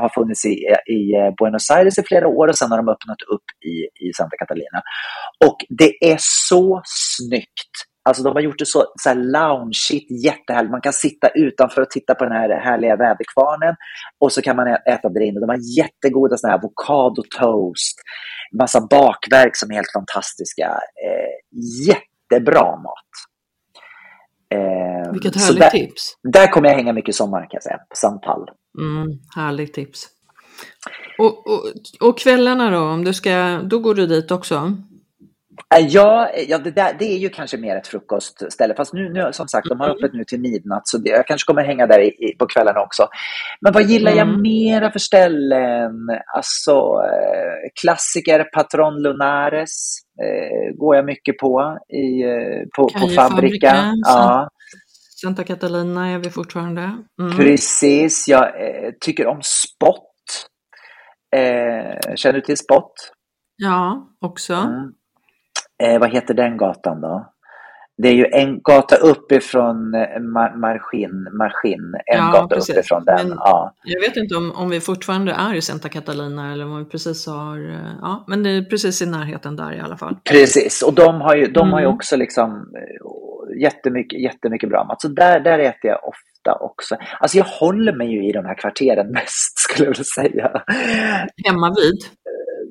[0.00, 0.54] har funnits i,
[0.86, 4.12] i eh, Buenos Aires i flera år och sen har de öppnat upp i, i
[4.16, 4.82] Santa Catalina.
[5.44, 7.92] Och det är så snyggt.
[8.04, 10.70] Alltså de har gjort det så, så här loungeigt, jättehärligt.
[10.70, 13.74] Man kan sitta utanför och titta på den här härliga väderkvarnen
[14.20, 15.40] och så kan man äta där inne.
[15.40, 17.98] De har jättegoda såna här avokado toast,
[18.58, 20.66] massa bakverk som är helt fantastiska.
[21.06, 23.12] Eh, jättebra mat.
[24.54, 26.16] Eh, Vilket härligt där, tips.
[26.22, 28.48] Där kommer jag hänga mycket sommar kan jag säga, på Santal.
[28.78, 30.08] Mm, härligt tips.
[31.18, 31.62] Och, och,
[32.00, 34.76] och kvällarna då, om du ska, då går du dit också?
[35.74, 38.74] Äh, ja, ja det, där, det är ju kanske mer ett frukostställe.
[38.74, 39.96] Fast nu, nu som sagt, de har mm.
[39.96, 42.80] öppet nu till midnatt så det, jag kanske kommer hänga där i, i, på kvällarna
[42.80, 43.08] också.
[43.60, 44.42] Men vad gillar jag mm.
[44.42, 45.92] mera för ställen?
[46.36, 53.92] Alltså, eh, klassiker, Patron Lunares eh, går jag mycket på i, eh, på, på Fabrika.
[54.04, 54.48] Ja.
[55.22, 56.80] Santa Catalina är vi fortfarande.
[57.20, 57.36] Mm.
[57.36, 60.08] Precis, jag eh, tycker om Spot.
[61.36, 62.92] Eh, känner du till Spot?
[63.56, 64.54] Ja, också.
[64.54, 64.92] Mm
[65.82, 67.32] eh, vad heter den gatan då?
[67.98, 72.74] Det är ju en gata uppifrån eh, Mar Margin, Margin en ja, gata precis.
[72.74, 73.28] uppifrån den.
[73.28, 73.74] Men ja.
[73.84, 77.26] Jag vet inte om, om vi fortfarande är i Santa Catalina eller om vi precis
[77.26, 80.16] har, eh, ja, men det är precis i närheten där i alla fall.
[80.24, 81.72] Precis, och de har ju, de mm.
[81.72, 81.94] har ju mm.
[81.94, 85.00] också liksom eh, jättemycket, jättemycket bra mat.
[85.00, 86.96] Så där, där äter jag ofta också.
[87.20, 90.62] Alltså jag håller mig ju i de här kvarteren mest skulle jag vilja säga.
[91.46, 91.98] Hemma vid?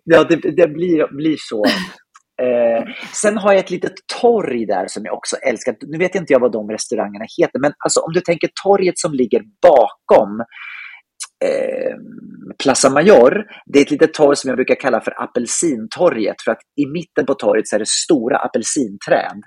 [0.04, 1.64] Ja, det, det blir, blir så.
[2.42, 2.84] Eh,
[3.22, 5.76] sen har jag ett litet torg där som jag också älskar.
[5.82, 9.14] Nu vet inte jag vad de restaurangerna heter, men alltså, om du tänker torget som
[9.14, 10.40] ligger bakom
[11.46, 11.96] eh,
[12.64, 16.62] Plaza Mayor, det är ett litet torg som jag brukar kalla för apelsintorget, för att
[16.82, 19.42] i mitten på torget så är det stora apelsinträd.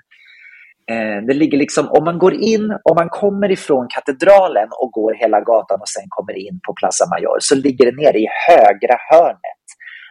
[0.91, 5.13] Eh, det ligger liksom, om man går in, om man kommer ifrån katedralen och går
[5.13, 8.95] hela gatan och sen kommer in på Plaza Mayor, så ligger det nere i högra
[9.11, 9.65] hörnet.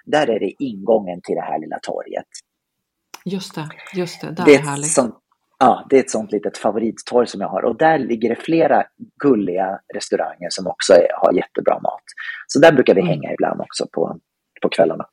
[0.07, 2.31] Där är det ingången till det här lilla torget.
[3.25, 4.93] Just det, just det, där det är härligt.
[4.93, 5.15] Sånt,
[5.59, 8.85] ja, det är ett sånt litet favorittorg som jag har och där ligger det flera
[9.23, 12.03] gulliga restauranger som också är, har jättebra mat.
[12.47, 13.11] Så där brukar vi Mm.
[13.11, 14.19] hänga ibland också på,
[14.63, 15.07] på kvällarna.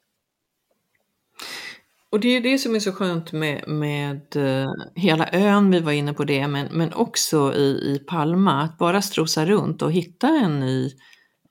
[2.10, 5.80] Och det är ju det som är så skönt med, med eh, hela ön, vi
[5.80, 9.92] var inne på det, men, men också i, i Palma, att bara strosa runt och
[9.92, 10.86] hitta en ny,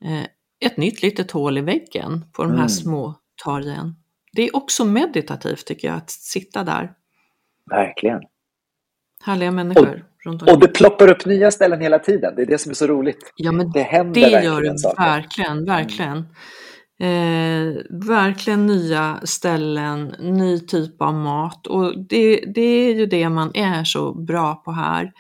[0.05, 0.25] eh,
[0.61, 2.69] ett nytt litet hål i väggen på de här Mm.
[2.69, 3.97] små torgen.
[4.33, 6.93] Det är också meditativt tycker jag, att sitta där.
[7.71, 8.21] Verkligen.
[9.25, 12.33] Härliga människor runt Och det ploppar upp nya ställen hela tiden.
[12.37, 13.33] Det är det som är så roligt.
[13.37, 15.03] Ja, men Det händer Det verkligen gör det saker.
[15.05, 16.19] verkligen, verkligen.
[17.01, 23.51] Eh, verkligen nya ställen, ny typ av mat och det, det är ju det man
[23.55, 25.13] är så bra på här.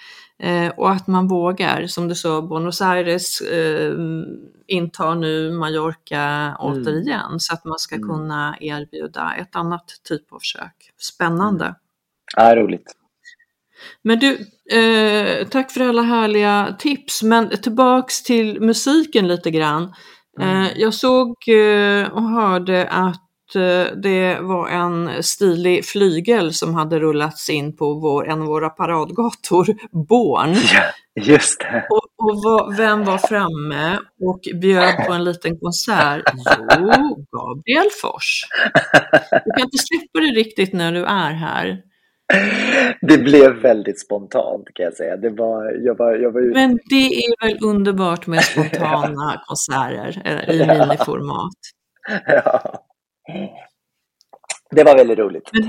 [0.42, 3.94] Eh, och att man vågar, som du sa, Buenos Aires eh,
[4.70, 8.08] intar nu Mallorca återigen så att man ska Mm.
[8.08, 10.92] kunna erbjuda ett annat typ av kök.
[10.98, 11.74] Spännande.
[12.36, 12.96] Ja, roligt.
[14.02, 14.32] Men du,
[14.78, 17.22] eh, tack för alla härliga tips.
[17.22, 19.94] Men tillbaks till musiken lite grann.
[20.40, 20.62] Mm.
[20.62, 23.29] Eh, jag såg eh, och hörde att
[24.02, 29.66] det var en stilig flygel som hade rullats in på vår, en av våra paradgator,
[30.08, 30.54] Born.
[30.54, 30.82] Ja,
[31.22, 31.86] just det.
[31.90, 36.22] Och, och vad, vem var framme och bjöd på en liten konsert?
[36.78, 38.42] Jo, Gabriel Fors.
[39.44, 41.78] Du kan inte släppa det riktigt när du är här.
[43.00, 45.16] Det blev väldigt spontant kan jag säga.
[45.16, 46.58] Det var, jag var, jag var ute.
[46.58, 50.86] Men det är väl underbart med spontana konserter eller i Ja.
[50.86, 51.52] miniformat.
[52.26, 52.86] Ja.
[54.70, 55.50] Det var väldigt roligt.
[55.52, 55.62] Men-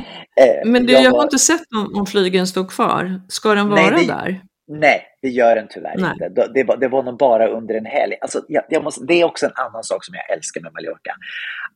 [0.45, 3.21] Eh, Men du, jag var- har inte sett om, om flygen står kvar.
[3.27, 4.41] Ska den Nej, vara det- där?
[4.67, 6.11] Nej, det gör den tyvärr Nej.
[6.11, 6.29] inte.
[6.29, 8.15] Det- Det var, det var nog bara under en helg.
[8.21, 11.15] Alltså, jag, jag måste, det är också en annan sak som jag älskar med Mallorca.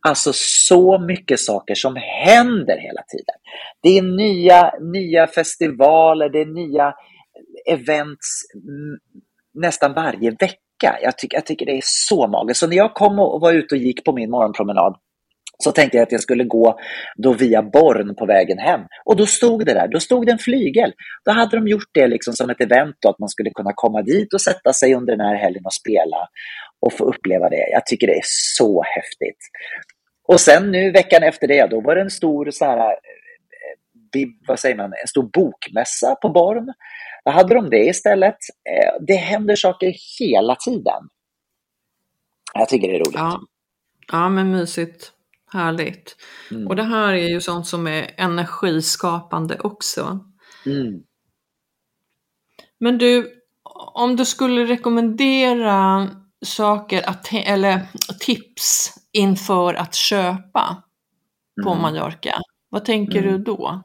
[0.07, 3.36] Alltså så mycket saker som händer hela tiden.
[3.81, 6.93] Det är nya, nya festivaler, det är nya
[7.65, 8.41] events
[9.53, 10.97] nästan varje vecka.
[11.01, 12.59] Jag, tycker jag tycker det är så magiskt.
[12.59, 14.95] Så när jag kom och var ute och gick på min morgonpromenad
[15.58, 16.80] så tänkte jag att jag skulle gå
[17.16, 18.82] då via Born på vägen hem.
[19.06, 20.93] Och då stod det där, då stod det en flygel.
[21.26, 24.01] Då hade de gjort det liksom som ett event då, att man skulle kunna komma
[24.01, 26.28] dit och sätta sig under den här helgen och spela
[26.80, 27.70] och få uppleva det.
[27.72, 28.26] Jag tycker det är
[28.58, 29.39] så häftigt.
[30.28, 34.60] Och sen nu veckan efter det, då var det en stor så här, eh, vad
[34.60, 36.74] säger man, en stor bokmässa på Born.
[37.26, 38.38] Då hade de det istället.
[38.70, 41.10] Eh, det händer saker hela tiden.
[42.53, 43.16] Jag tycker det är roligt.
[43.16, 43.39] Ja.
[44.12, 45.14] ja, men mysigt.
[45.56, 46.16] Härligt.
[46.51, 46.68] Mm.
[46.68, 50.20] Och det här är ju sånt som är energiskapande också.
[50.66, 51.03] Mm.
[52.80, 53.32] Men du,
[53.93, 56.10] om du skulle rekommendera
[56.45, 57.82] saker att, eller
[58.20, 60.84] tips inför att köpa
[61.64, 61.82] på Mm.
[61.82, 63.32] Mallorca, vad tänker Mm.
[63.32, 63.82] du då?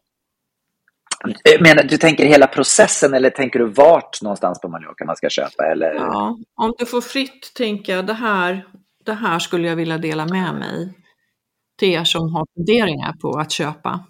[1.45, 5.29] Eh, Menar, du tänker hela processen eller tänker du vart någonstans på Mallorca man ska
[5.31, 5.66] köpa?
[5.66, 5.95] Eller?
[5.95, 8.66] Ja, om du får fritt tänka det här,
[9.05, 10.95] det här skulle jag vilja dela med mig
[11.81, 14.05] till er som har funderingar på att köpa.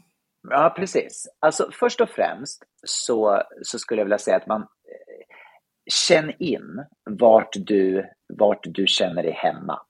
[0.48, 1.28] Ja, precis.
[1.40, 5.26] Alltså, först och främst så, så skulle jag vilja säga att man eh,
[6.08, 8.06] känn in vart du,
[8.38, 9.80] vart du känner dig hemma.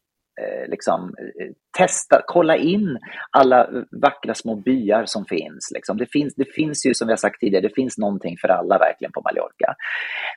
[0.40, 2.98] Eh, liksom, eh, testa, kolla in
[3.30, 3.68] alla
[4.02, 5.70] vackra små byar som finns.
[5.74, 5.96] Liksom.
[5.96, 8.78] Det, finns det finns ju, som vi har sagt tidigare, det finns någonting för alla
[8.78, 9.74] verkligen på Mallorca.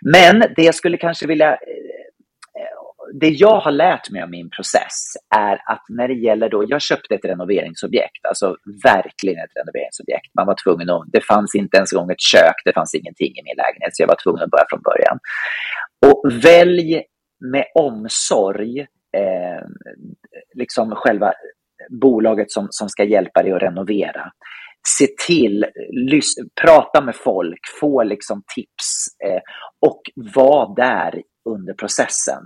[0.02, 2.04] Men det jag skulle kanske vilja eh,
[3.14, 4.98] det jag har lärt mig av min process
[5.36, 10.30] är att när det gäller då, jag köpte ett renoveringsobjekt, alltså verkligen ett renoveringsobjekt.
[10.36, 13.32] Man var tvungen att, det fanns inte ens en gång ett kök, det fanns ingenting
[13.38, 15.20] i min lägenhet, så jag var tvungen att börja från början.
[16.06, 17.04] Och välj
[17.52, 18.80] med omsorg
[19.18, 19.64] eh,
[20.54, 21.34] liksom själva
[22.02, 24.32] bolaget som, som ska hjälpa dig att renovera.
[24.98, 29.42] Se till, lys, prata med folk, få liksom tips eh,
[29.86, 30.02] och
[30.36, 32.44] var där under processen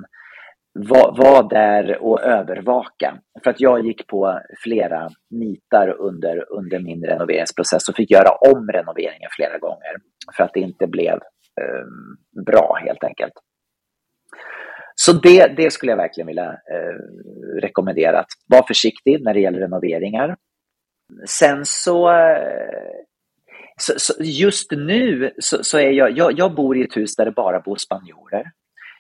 [0.78, 3.18] var, var där och övervaka.
[3.44, 8.70] För att jag gick på flera nitar under, under min renoveringsprocess och fick göra om
[8.70, 9.96] renoveringen flera gånger
[10.38, 11.14] för att det inte blev
[11.62, 11.86] eh,
[12.46, 13.34] bra helt enkelt.
[14.96, 16.96] Så det, det skulle jag verkligen vilja eh,
[17.62, 18.20] rekommendera.
[18.20, 20.36] Att var försiktig när det gäller renoveringar.
[21.28, 22.98] Sen så, eh,
[23.80, 27.26] så, så just nu så, så, är jag, jag, jag bor i ett hus där
[27.26, 28.52] det bara bor spanjorer.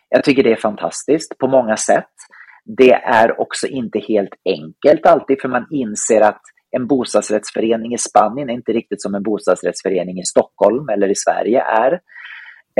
[0.09, 2.13] Jag tycker det är fantastiskt på många sätt.
[2.77, 6.41] Det är också inte helt enkelt alltid för man inser att
[6.71, 11.61] en bostadsrättsförening i Spanien är inte riktigt som en bostadsrättsförening i Stockholm eller i Sverige
[11.61, 11.91] är.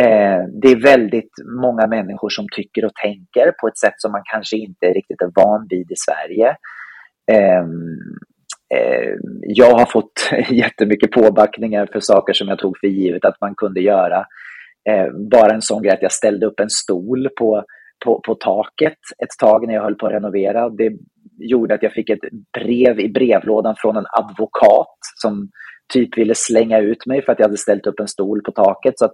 [0.01, 4.21] Eh, det är väldigt många människor som tycker och tänker på ett sätt som man
[4.31, 6.55] kanske inte riktigt är van vid i Sverige.
[7.31, 7.97] Ehm,
[8.75, 13.55] eh, jag har fått jättemycket påbackningar för saker som jag tog för givet att man
[13.55, 14.25] kunde göra.
[14.89, 17.63] Eh, bara en sån grej att jag ställde upp en stol på,
[18.05, 20.69] på, på taket ett tag när jag höll på att renovera.
[20.69, 20.91] Det
[21.39, 22.19] gjorde att jag fick ett
[22.59, 25.49] brev i brevlådan från en advokat som
[25.93, 28.99] typ ville slänga ut mig för att jag hade ställt upp en stol på taket.
[28.99, 29.13] Så att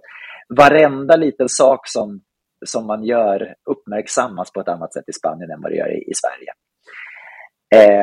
[0.56, 2.20] varenda liten sak som,
[2.66, 5.98] som man gör uppmärksammas på ett annat sätt i Spanien än vad det gör i,
[5.98, 6.52] i Sverige.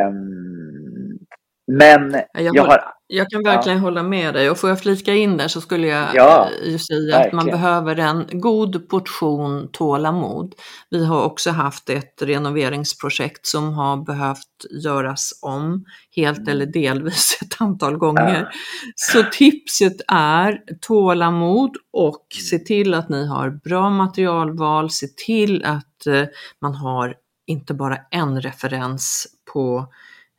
[0.08, 1.20] Um,
[1.68, 2.84] men jag, jag, har,
[3.14, 3.84] jag kan verkligen ja.
[3.84, 7.18] hålla med dig och får jag flika in där så skulle jag ja, ju säga
[7.18, 7.28] verkligen.
[7.28, 10.56] att man behöver en god portion tålamod.
[10.90, 15.86] Vi har också haft ett renoveringsprojekt som har behövt göras om
[16.16, 16.50] helt mm.
[16.50, 18.42] eller delvis ett antal gånger.
[18.42, 18.60] Ja.
[18.96, 22.44] Så tipset är tålamod och mm.
[22.50, 26.24] se till att ni har bra materialval, se till att eh,
[26.62, 27.16] man har
[27.48, 29.88] inte bara en referens på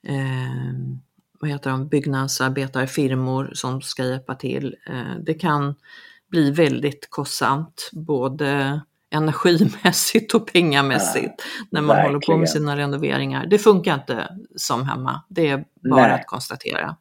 [0.09, 1.03] eh,
[1.43, 4.77] vad heter de, byggnadsarbetarfirmor som ska hjälpa till.
[4.89, 5.75] Eh, det kan
[6.31, 8.81] bli väldigt kostsamt, både
[9.11, 12.15] energimässigt och pengamässigt ja, när man verkligen.
[12.15, 13.47] håller på med sina renoveringar.
[13.47, 16.13] Det funkar inte som hemma, det är bara Nej.
[16.13, 16.97] att konstatera.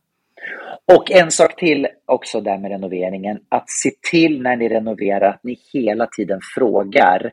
[0.94, 5.44] Och en sak till också där med renoveringen, att se till när ni renoverar att
[5.44, 7.32] ni hela tiden frågar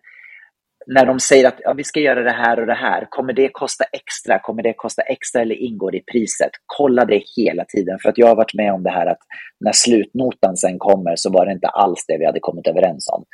[0.95, 3.49] när de säger att ja, vi ska göra det här och det här, kommer det
[3.53, 4.39] kosta extra?
[4.39, 6.51] Kommer det kosta extra eller ingår det i priset?
[6.67, 9.19] Kolla det hela tiden, för att jag har varit med om det här att
[9.61, 13.25] när slutnotan sen kommer så var det inte alls det vi hade kommit överens om.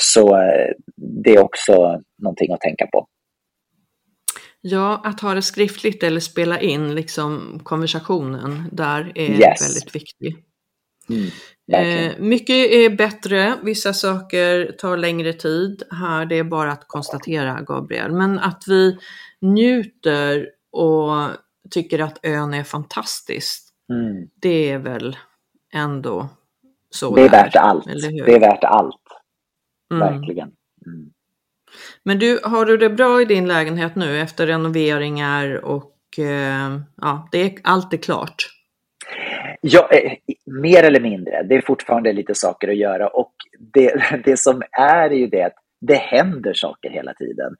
[0.00, 0.70] Så eh,
[1.24, 3.06] det är också någonting att tänka på.
[4.60, 9.62] Ja, att ha det skriftligt eller spela in liksom konversationen där är yes.
[9.62, 10.49] väldigt viktigt.
[11.10, 11.30] Mm.
[11.72, 15.82] Eh, mycket är bättre, vissa saker tar längre tid.
[15.90, 18.12] Här det är bara att konstatera, Gabriel.
[18.12, 18.98] Men att vi
[19.40, 21.28] njuter och
[21.70, 24.28] tycker att ön är fantastisk, mm.
[24.40, 25.16] det är väl
[25.72, 26.28] ändå
[26.90, 27.84] så Det är värt allt.
[27.84, 29.02] Det är värt allt.
[29.92, 30.12] Mm.
[30.12, 30.50] Verkligen.
[30.86, 31.10] Mm.
[32.02, 37.28] Men du, har du det bra i din lägenhet nu efter renoveringar och eh, ja,
[37.32, 38.59] det är, allt är klart?
[39.60, 39.90] Ja,
[40.62, 41.42] mer eller mindre.
[41.42, 43.32] Det är fortfarande lite saker att göra och
[43.72, 43.94] det,
[44.24, 47.56] det som är ju det att det händer saker hela tiden.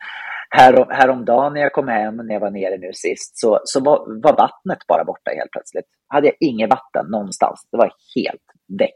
[0.51, 4.23] Härom, häromdagen när jag kom hem, när jag var nere nu sist, så, så var,
[4.23, 5.85] var vattnet bara borta helt plötsligt.
[6.09, 7.69] Hade jag inget vatten någonstans.
[7.73, 8.43] Det var helt
[8.79, 8.95] väck.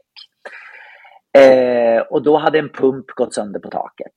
[1.37, 4.13] Eh, och då hade en pump gått sönder på taket.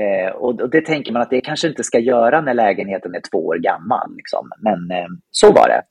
[0.00, 3.22] Eh, och, och, det tänker man att det kanske inte ska göra när lägenheten är
[3.32, 4.16] två år gammal.
[4.16, 4.50] Liksom.
[4.62, 5.82] Men eh, så var det.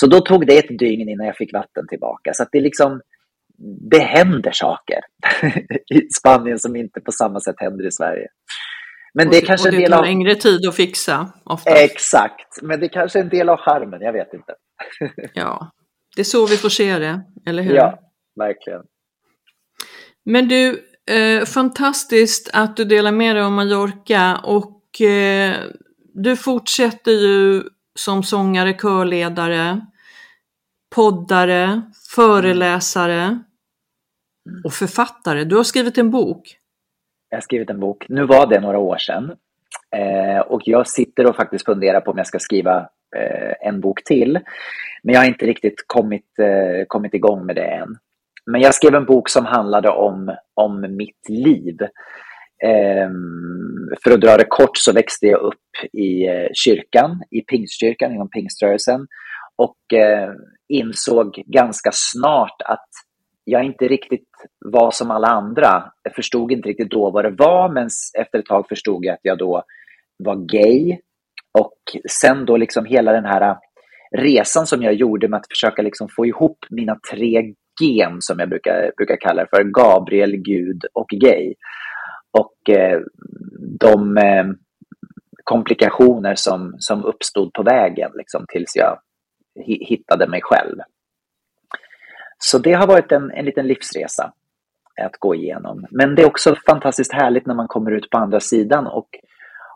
[0.00, 2.34] Så då tog det ett dygn innan jag fick vatten tillbaka.
[2.34, 3.00] Så det liksom,
[3.90, 5.00] det händer saker
[5.94, 8.28] i Spanien som inte på samma sätt händer i Sverige.
[9.14, 10.04] Men det, och, kanske och det tar av...
[10.04, 11.32] längre tid att fixa.
[11.44, 11.76] Oftast.
[11.76, 14.54] Exakt, men det kanske är en del av charmen, jag vet inte.
[15.34, 15.70] ja,
[16.16, 17.74] det är så vi får se det, eller hur?
[17.74, 17.98] Ja,
[18.36, 18.82] verkligen.
[20.24, 25.54] Men du, eh, fantastiskt att du delar med dig om Mallorca och eh,
[26.14, 27.62] du fortsätter ju
[27.96, 29.80] som sångare, körledare,
[30.94, 31.82] poddare,
[32.14, 33.38] föreläsare
[34.64, 35.44] och författare.
[35.44, 36.56] Du har skrivit en bok.
[37.30, 38.06] Jag har skrivit en bok.
[38.08, 39.32] Nu var det några år sedan.
[39.96, 42.78] Eh, och jag sitter och faktiskt funderar på om jag ska skriva
[43.16, 44.38] eh, en bok till.
[45.02, 47.96] Men jag har inte riktigt kommit, eh, kommit igång med det än.
[48.46, 51.78] Men jag skrev en bok som handlade om, om mitt liv.
[52.64, 58.12] Ehm, för att dra det kort så växte jag upp i eh, kyrkan, i pingstkyrkan
[58.14, 59.06] inom pingströrelsen
[59.56, 60.30] och eh,
[60.68, 62.88] insåg ganska snart att
[63.44, 64.28] jag inte riktigt
[64.64, 65.92] var som alla andra.
[66.02, 69.20] Jag förstod inte riktigt då vad det var, men efter ett tag förstod jag att
[69.22, 69.62] jag då
[70.16, 70.98] var gay.
[71.58, 71.78] Och
[72.10, 73.56] sen då liksom hela den här eh,
[74.18, 78.48] resan som jag gjorde med att försöka liksom få ihop mina tre gen som jag
[78.48, 81.54] brukar, brukar kalla det för, Gabriel, Gud och gay.
[82.38, 83.00] Och eh,
[83.80, 84.46] de eh,
[85.46, 88.98] komplikationer som, som uppstod på vägen liksom, tills jag
[89.64, 90.78] hittade mig själv.
[92.38, 94.32] Så det har varit en, en liten livsresa
[95.02, 95.86] att gå igenom.
[95.90, 99.08] Men det är också fantastiskt härligt när man kommer ut på andra sidan och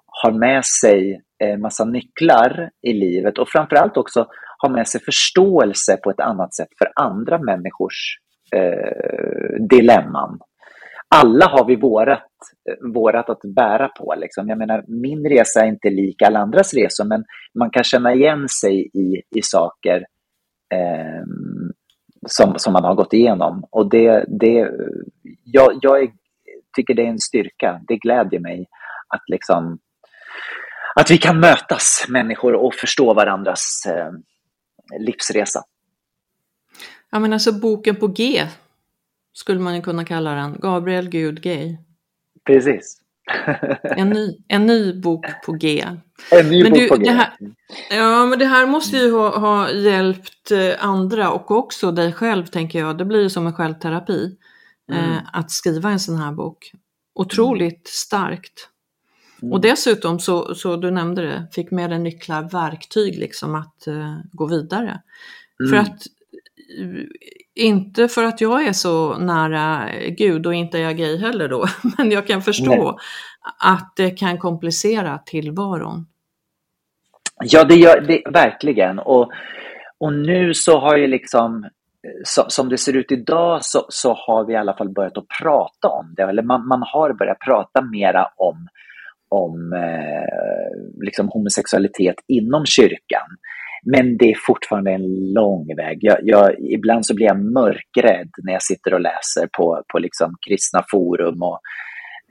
[0.07, 4.27] har med sig eh, massa nycklar i livet och framförallt också
[4.59, 8.18] har med sig förståelse på ett annat sätt för andra människors
[8.55, 10.39] eh, dilemman.
[11.14, 12.30] Alla har vi vårat,
[12.70, 14.14] Eh, vårat att bära på.
[14.18, 14.49] Liksom.
[14.49, 17.24] Jag menar, min resa är inte lik alla andras resor, men
[17.55, 20.07] man kan känna igen sig i, i saker
[20.74, 21.24] eh,
[22.26, 23.64] som, som man har gått igenom.
[23.70, 24.70] Och det, det,
[25.45, 26.11] jag, jag är,
[26.76, 27.80] tycker det är en styrka.
[27.88, 28.66] Det glädjer mig
[29.09, 29.78] att, liksom,
[30.95, 34.11] att vi kan mötas, människor, och förstå varandras eh,
[34.99, 35.62] livsresa.
[37.11, 38.47] Ja, men alltså boken på G
[39.32, 40.57] skulle man ju kunna kalla den.
[40.61, 41.76] Gabriel Gud Gay.
[42.55, 42.96] Precis.
[43.82, 45.86] en, ny, en ny bok på G.
[46.30, 47.11] En ny men bok du, på G.
[47.11, 47.32] Här,
[47.90, 52.46] ja, men det här måste ju ha, ha, hjälpt eh, andra och också dig själv,
[52.46, 52.98] tänker jag.
[52.98, 54.36] Det blir ju som en självterapi
[54.92, 55.12] mm.
[55.12, 56.72] eh, att skriva en sån här bok.
[57.14, 57.80] Otroligt mm.
[57.84, 58.68] starkt.
[59.42, 59.53] Mm.
[59.53, 64.18] Och dessutom så, så, du nämnde det, fick med dig nycklar, verktyg liksom att uh,
[64.32, 65.03] gå vidare.
[65.59, 65.80] För mm.
[65.80, 66.03] att
[67.55, 71.66] inte för att jag är så nära Gud och inte är jag gay heller då,
[71.99, 72.95] men jag kan förstå Nej.
[73.59, 76.07] att det kan komplicera tillvaron.
[77.45, 78.99] Ja, det gör det verkligen.
[78.99, 79.31] Och,
[79.99, 81.68] och nu så har ju liksom,
[82.25, 85.29] så, som det ser ut idag så, så har vi i alla fall börjat att
[85.43, 88.68] prata om det, eller man, man har börjat prata mera om,
[89.29, 93.29] om eh, liksom homosexualitet inom kyrkan.
[93.83, 95.99] Men det är fortfarande en lång väg.
[96.01, 100.37] Jag, jag, ibland så blir jag mörkrädd när jag sitter och läser på, på liksom
[100.49, 101.61] kristna forum och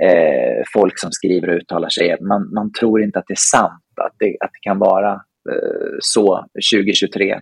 [0.07, 2.17] eh, folk som skriver och uttalar sig.
[2.21, 5.11] Man, man tror inte att det är sant, att det, att det kan vara
[5.51, 7.39] eh, så 2023.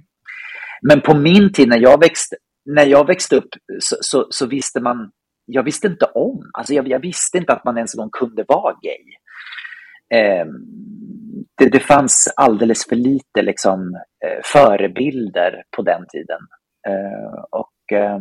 [0.82, 2.36] Men på min tid när jag växte,
[2.66, 3.50] när jag växte upp
[3.80, 5.12] så, så, så visste man,
[5.46, 8.46] jag visste inte om, alltså jag, jag, visste inte att man ens en gång kunde
[8.48, 9.04] vara gay.
[10.14, 10.46] Eh,
[11.58, 13.96] det, det fanns alldeles för lite liksom,
[14.26, 16.40] eh, förebilder på den tiden.
[16.88, 18.20] Eh, och, eh,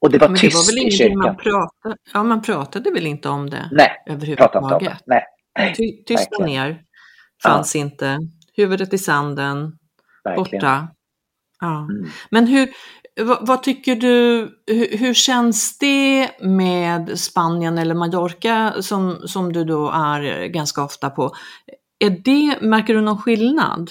[0.00, 1.18] och det var Men tyst det var väl i kyrkan.
[1.18, 4.92] Man pratade, ja, man pratade väl inte om det Nej, överhuvudtaget?
[5.06, 5.24] Nej.
[5.76, 6.82] Ty, tysta ner
[7.42, 7.80] fanns ja.
[7.80, 8.18] inte.
[8.56, 9.72] Huvudet i sanden,
[10.24, 10.60] Verkligen.
[10.60, 10.88] borta.
[11.60, 11.78] Ja.
[11.78, 12.10] Mm.
[12.30, 12.68] Men hur,
[13.18, 19.64] vad, vad, tycker du, hur, hur, känns det med Spanien eller Mallorca som, som du
[19.64, 21.34] då är ganska ofta på?
[21.98, 23.90] Är det, märker du någon skillnad?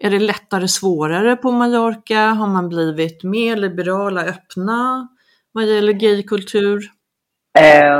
[0.00, 2.20] Är det lättare, svårare på Mallorca?
[2.20, 5.08] Har man blivit mer liberala, öppna
[5.56, 6.90] vad gäller gaykultur?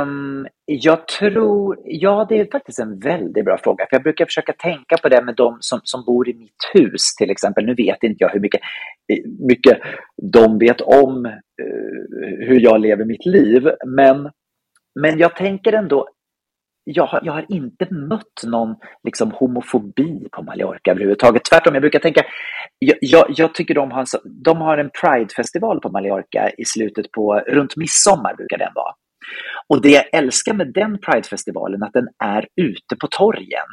[0.01, 3.85] Um, jag tror, ja det är faktiskt en väldigt bra fråga.
[3.89, 7.01] För Jag brukar försöka tänka på det med de som, som bor i mitt hus
[7.17, 7.65] till exempel.
[7.65, 8.61] Nu vet inte jag hur mycket,
[9.47, 9.77] mycket
[10.33, 13.69] de vet om uh, hur jag lever mitt liv.
[13.85, 14.31] Men,
[14.99, 16.07] men jag tänker ändå,
[16.83, 21.45] jag har, jag har inte mött någon liksom, homofobi på Mallorca överhuvudtaget.
[21.45, 22.21] Tvärtom, jag brukar tänka,
[22.79, 24.05] jag, jag, jag tycker de har,
[24.43, 28.93] de har en Pride-festival på Mallorca i slutet på, runt midsommar brukar den vara.
[29.67, 33.69] Och det jag älskar med den Pride-festivalen att den är ute på torgen.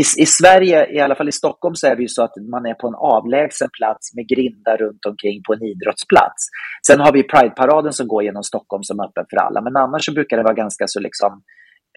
[0.00, 2.66] I, I Sverige, i alla fall i Stockholm, så är det ju så att man
[2.66, 6.42] är på en avlägsen plats med grindar runt omkring på en idrottsplats.
[6.86, 10.04] Sen har vi Pride-paraden som går genom Stockholm som är öppen för alla, men annars
[10.04, 11.42] så brukar det vara ganska så liksom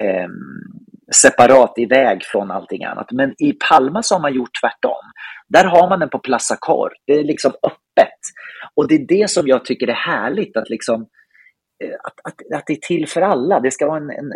[0.01, 0.29] eh,
[1.11, 3.11] separat iväg från allting annat.
[3.11, 5.03] Men i Palma så har man gjort tvärtom.
[5.49, 6.89] Där har man den på Plaza Cor.
[7.07, 8.19] Det är liksom öppet.
[8.75, 11.07] Och det är det som jag tycker är härligt, att, liksom,
[12.03, 13.59] att, att, att det är till för alla.
[13.59, 14.31] Det ska vara en, en,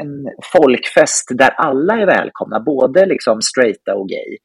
[0.00, 4.38] en folkfest där alla är välkomna, både liksom straighta och gay.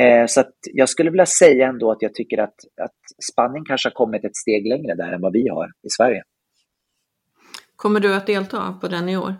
[0.00, 3.94] Eh, så jag skulle vilja säga ändå att jag tycker att, att Spanien kanske har
[3.94, 6.22] kommit ett steg längre där än vad vi har i Sverige.
[7.76, 9.34] Kommer du att delta på den i år?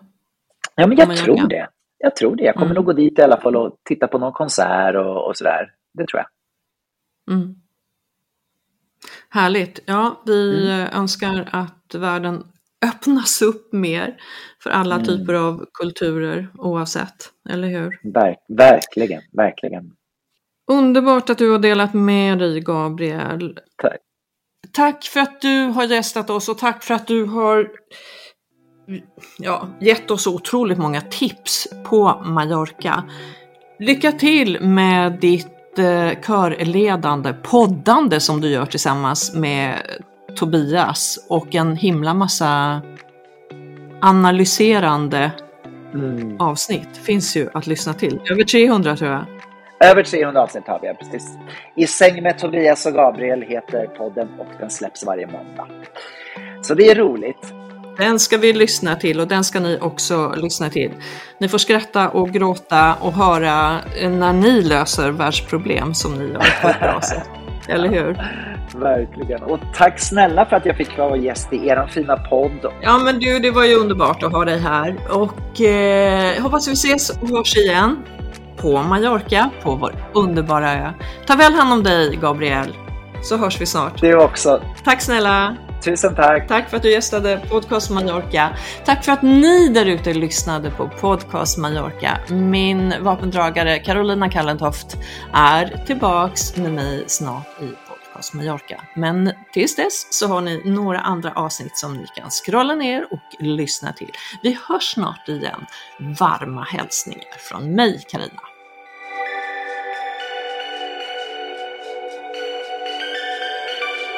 [0.75, 1.69] Ja, men jag tror det.
[1.99, 2.45] Jag tror det.
[2.45, 2.75] Jag kommer mm.
[2.75, 5.75] nog gå dit i alla fall och titta på någon konsert och, och sådär.
[5.95, 6.29] Det tror jag.
[7.37, 7.55] Mm.
[9.29, 9.81] Härligt.
[9.87, 10.89] Ja, vi mm.
[10.93, 12.45] önskar att världen
[12.87, 14.17] öppnas upp mer
[14.63, 15.07] för alla mm.
[15.07, 18.13] typer av kulturer oavsett, eller hur?
[18.13, 19.93] Verk, verkligen, verkligen.
[20.71, 23.59] Underbart att du har delat med dig, Gabriel.
[23.77, 24.01] Tack.
[24.73, 27.71] Tack för att du har gästat oss och tack för att du har
[29.39, 33.05] ja, gett oss otroligt många tips på Mallorca.
[33.79, 39.77] Lycka till med ditt eh, körledande, poddande som du gör tillsammans med
[40.37, 42.83] Tobias och en himla massa
[44.01, 45.31] analyserande
[45.95, 46.41] mm.
[46.41, 48.21] avsnitt finns ju att lyssna till.
[48.31, 49.25] Över 300 tror jag.
[49.91, 51.39] Över 300 avsnitt har vi, precis.
[51.77, 55.67] I säng med Tobias och Gabriel heter podden och den släpps varje måndag.
[56.63, 57.53] Så det är roligt.
[57.99, 60.91] Den ska vi lyssna till och den ska ni också lyssna till.
[61.39, 66.69] Ni får skratta och gråta och höra när ni löser världsproblem som ni gör på
[66.69, 67.29] ett bra sätt.
[67.73, 68.17] Eller hur?
[68.81, 69.43] Verkligen.
[69.43, 72.67] Och tack snälla för att jag fick vara gäst i er fina podd.
[72.83, 76.73] Ja men du, det var ju underbart att ha dig här och eh, hoppas vi
[76.73, 77.97] ses och hörs igen
[78.57, 80.93] på Mallorca, på vår underbara ö.
[81.27, 82.77] Ta väl hand om dig Gabriel,
[83.23, 84.01] så hörs vi snart.
[84.01, 84.63] Du också.
[84.85, 85.57] Tack snälla.
[85.83, 86.49] Tusen tack.
[86.49, 88.57] Tack för att du gästade Podcast Mallorca.
[88.85, 92.19] Tack för att ni där ute lyssnade på Podcast Mallorca.
[92.31, 94.97] Min vapendragare Carolina Kallentoft
[95.33, 98.85] är tillbaks med mig snart i Podcast Mallorca.
[98.95, 103.45] Men tills dess så har ni några andra avsnitt som ni kan scrolla ner och
[103.45, 104.13] lyssna till.
[104.43, 105.67] Vi hörs snart igen.
[106.19, 108.41] Varma hälsningar från mig, Karina.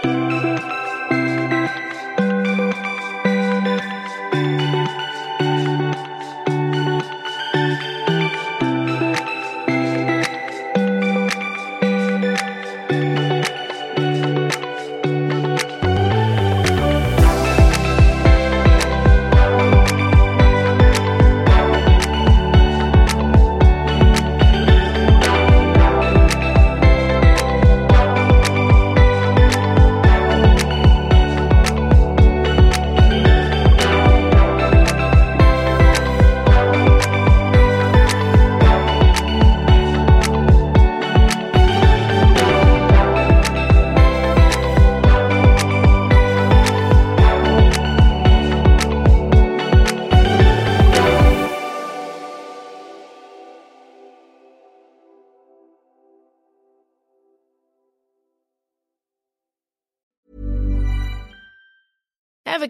[0.05, 0.74] you